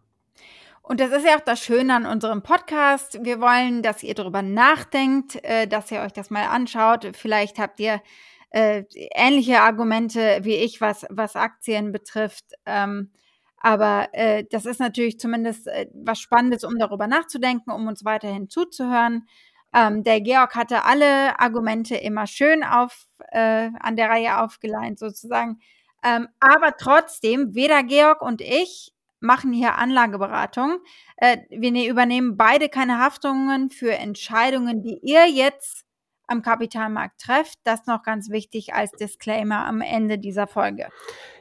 Und 0.81 0.99
das 0.99 1.11
ist 1.11 1.25
ja 1.25 1.35
auch 1.35 1.43
das 1.43 1.59
Schöne 1.59 1.95
an 1.95 2.05
unserem 2.05 2.41
Podcast. 2.41 3.19
Wir 3.23 3.39
wollen, 3.39 3.83
dass 3.83 4.03
ihr 4.03 4.15
darüber 4.15 4.41
nachdenkt, 4.41 5.43
äh, 5.43 5.67
dass 5.67 5.91
ihr 5.91 6.01
euch 6.01 6.13
das 6.13 6.29
mal 6.29 6.45
anschaut. 6.45 7.11
Vielleicht 7.13 7.59
habt 7.59 7.79
ihr 7.79 8.01
äh, 8.49 8.83
ähnliche 9.15 9.61
Argumente 9.61 10.39
wie 10.41 10.55
ich, 10.55 10.79
was, 10.79 11.05
was 11.09 11.35
Aktien 11.35 11.91
betrifft. 11.91 12.45
Ähm, 12.65 13.11
aber 13.57 14.09
äh, 14.13 14.45
das 14.49 14.65
ist 14.65 14.79
natürlich 14.79 15.19
zumindest 15.19 15.67
äh, 15.67 15.87
was 15.93 16.19
Spannendes, 16.19 16.63
um 16.63 16.77
darüber 16.77 17.07
nachzudenken, 17.07 17.71
um 17.71 17.87
uns 17.87 18.05
weiterhin 18.05 18.49
zuzuhören. 18.49 19.27
Ähm, 19.73 20.03
der 20.03 20.21
Georg 20.21 20.55
hatte 20.55 20.83
alle 20.83 21.39
Argumente 21.39 21.95
immer 21.95 22.27
schön 22.27 22.63
auf, 22.63 23.07
äh, 23.31 23.69
an 23.79 23.95
der 23.95 24.09
Reihe 24.09 24.41
aufgeleint, 24.41 24.99
sozusagen. 24.99 25.59
Ähm, 26.03 26.27
aber 26.39 26.75
trotzdem, 26.77 27.55
weder 27.55 27.83
Georg 27.83 28.21
und 28.21 28.41
ich 28.41 28.93
machen 29.23 29.53
hier 29.53 29.75
Anlageberatung. 29.77 30.79
Äh, 31.17 31.37
wir 31.49 31.71
ne-, 31.71 31.87
übernehmen 31.87 32.37
beide 32.37 32.69
keine 32.69 32.99
Haftungen 32.99 33.69
für 33.71 33.93
Entscheidungen, 33.93 34.83
die 34.83 34.99
ihr 35.01 35.27
jetzt 35.27 35.85
am 36.27 36.41
Kapitalmarkt 36.41 37.21
trefft. 37.21 37.57
Das 37.63 37.85
noch 37.85 38.03
ganz 38.03 38.29
wichtig 38.29 38.73
als 38.73 38.91
Disclaimer 38.91 39.65
am 39.65 39.81
Ende 39.81 40.19
dieser 40.19 40.47
Folge. 40.47 40.89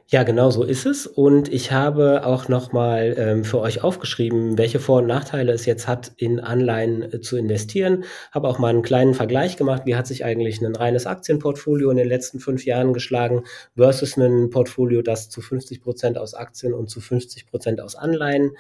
Ja, 0.09 0.25
genau 0.25 0.51
so 0.51 0.63
ist 0.63 0.85
es. 0.85 1.07
Und 1.07 1.51
ich 1.51 1.73
habe 1.73 2.27
auch 2.27 2.49
nochmal 2.49 3.15
ähm, 3.17 3.45
für 3.45 3.61
euch 3.61 3.83
aufgeschrieben, 3.83 4.59
welche 4.59 4.79
Vor- 4.79 4.99
und 4.99 5.07
Nachteile 5.07 5.53
es 5.53 5.65
jetzt 5.65 5.89
hat, 5.89 6.13
in 6.17 6.39
Anleihen 6.39 7.03
äh, 7.03 7.21
zu 7.21 7.37
investieren. 7.37 8.05
Habe 8.31 8.49
auch 8.49 8.59
mal 8.59 8.69
einen 8.69 8.83
kleinen 8.83 9.15
Vergleich 9.15 9.57
gemacht, 9.57 9.83
wie 9.87 9.97
hat 9.97 10.07
sich 10.07 10.25
eigentlich 10.25 10.61
ein 10.61 10.77
reines 10.77 11.07
Aktienportfolio 11.07 11.91
in 11.91 11.97
den 11.97 12.09
letzten 12.09 12.41
fünf 12.41 12.67
Jahren 12.67 12.93
geschlagen 12.93 13.45
versus 13.75 14.17
ein 14.17 14.51
Portfolio, 14.51 15.03
das 15.03 15.31
zu 15.31 15.41
50 15.41 15.81
Prozent 15.81 16.19
aus 16.19 16.35
Aktien 16.35 16.75
und 16.75 16.91
zu 16.91 17.01
50 17.01 17.47
Prozent 17.47 17.81
aus 17.81 17.95
Anleihen 17.95 18.53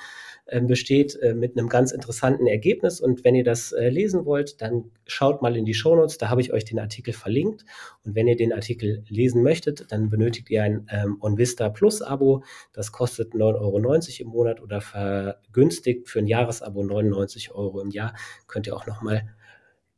besteht 0.60 1.16
äh, 1.22 1.34
mit 1.34 1.56
einem 1.56 1.68
ganz 1.68 1.92
interessanten 1.92 2.46
Ergebnis. 2.46 3.00
Und 3.00 3.24
wenn 3.24 3.34
ihr 3.34 3.44
das 3.44 3.72
äh, 3.72 3.88
lesen 3.88 4.24
wollt, 4.26 4.60
dann 4.60 4.90
schaut 5.06 5.42
mal 5.42 5.56
in 5.56 5.64
die 5.64 5.74
Shownotes, 5.74 6.18
da 6.18 6.28
habe 6.28 6.40
ich 6.40 6.52
euch 6.52 6.64
den 6.64 6.78
Artikel 6.78 7.14
verlinkt. 7.14 7.64
Und 8.04 8.14
wenn 8.14 8.28
ihr 8.28 8.36
den 8.36 8.52
Artikel 8.52 9.04
lesen 9.08 9.42
möchtet, 9.42 9.90
dann 9.90 10.10
benötigt 10.10 10.50
ihr 10.50 10.62
ein 10.62 10.86
ähm, 10.90 11.16
OnVista 11.20 11.68
Plus 11.70 12.02
Abo. 12.02 12.44
Das 12.72 12.92
kostet 12.92 13.32
9,90 13.34 13.40
Euro 13.60 13.78
im 14.20 14.28
Monat 14.28 14.60
oder 14.60 14.80
vergünstigt 14.80 16.08
für 16.08 16.18
ein 16.18 16.26
Jahresabo 16.26 16.82
99 16.82 17.52
Euro 17.52 17.80
im 17.80 17.90
Jahr. 17.90 18.14
Könnt 18.46 18.66
ihr 18.66 18.76
auch 18.76 18.86
nochmal 18.86 19.22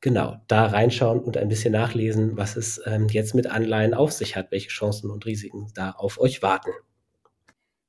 genau 0.01 0.37
da 0.49 0.67
reinschauen 0.67 1.21
und 1.21 1.37
ein 1.37 1.49
bisschen 1.49 1.73
nachlesen, 1.73 2.37
was 2.37 2.57
es 2.57 2.81
ähm, 2.85 3.09
jetzt 3.09 3.35
mit 3.35 3.51
Anleihen 3.51 3.95
auf 3.95 4.13
sich 4.13 4.37
hat, 4.37 4.51
welche 4.51 4.69
Chancen 4.69 5.11
und 5.11 5.25
Risiken 5.25 5.73
da 5.75 5.91
auf 5.93 6.21
euch 6.21 6.43
warten. 6.43 6.71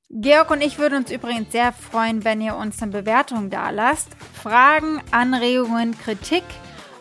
Georg 0.08 0.52
und 0.52 0.62
ich 0.62 0.78
würden 0.78 0.98
uns 0.98 1.10
übrigens 1.10 1.50
sehr 1.50 1.72
freuen, 1.72 2.24
wenn 2.24 2.40
ihr 2.40 2.54
uns 2.54 2.80
eine 2.80 2.92
Bewertung 2.92 3.50
da 3.50 3.70
lasst. 3.70 4.10
Fragen, 4.40 5.00
Anregungen, 5.10 5.98
Kritik, 5.98 6.44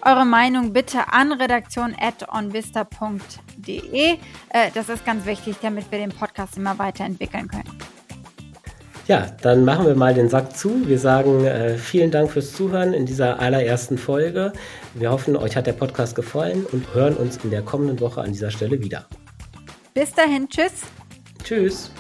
eure 0.02 0.26
Meinung 0.26 0.74
bitte 0.74 1.14
an 1.14 1.32
redaktion.onvista.de. 1.32 4.18
Äh, 4.50 4.72
das 4.74 4.90
ist 4.90 5.06
ganz 5.06 5.28
wichtig, 5.28 5.58
damit 5.62 5.92
wir 5.92 6.00
den 6.00 6.10
Podcast 6.10 6.58
immer 6.58 6.80
weiterentwickeln 6.80 7.48
können. 7.48 7.70
Ja, 9.08 9.28
dann 9.44 9.66
machen 9.66 9.86
wir 9.86 9.94
mal 9.94 10.16
den 10.16 10.30
Sack 10.30 10.58
zu. 10.58 10.88
Wir 10.88 10.98
sagen 10.98 11.46
äh, 11.46 11.78
vielen 11.78 12.10
Dank 12.10 12.32
fürs 12.32 12.54
Zuhören 12.54 12.94
in 12.94 13.06
dieser 13.06 13.40
allerersten 13.40 14.00
Folge. 14.00 14.52
Wir 14.96 15.12
hoffen, 15.12 15.38
euch 15.38 15.56
hat 15.56 15.68
der 15.68 15.74
Podcast 15.74 16.16
gefallen 16.16 16.66
und 16.72 16.92
hören 16.96 17.16
uns 17.16 17.38
in 17.44 17.52
der 17.52 17.62
kommenden 17.62 18.00
Woche 18.00 18.22
an 18.22 18.32
dieser 18.32 18.50
Stelle 18.50 18.82
wieder. 18.82 19.06
Bis 19.94 20.12
dahin, 20.12 20.50
tschüss. 20.50 20.82
Tschüss. 21.44 21.92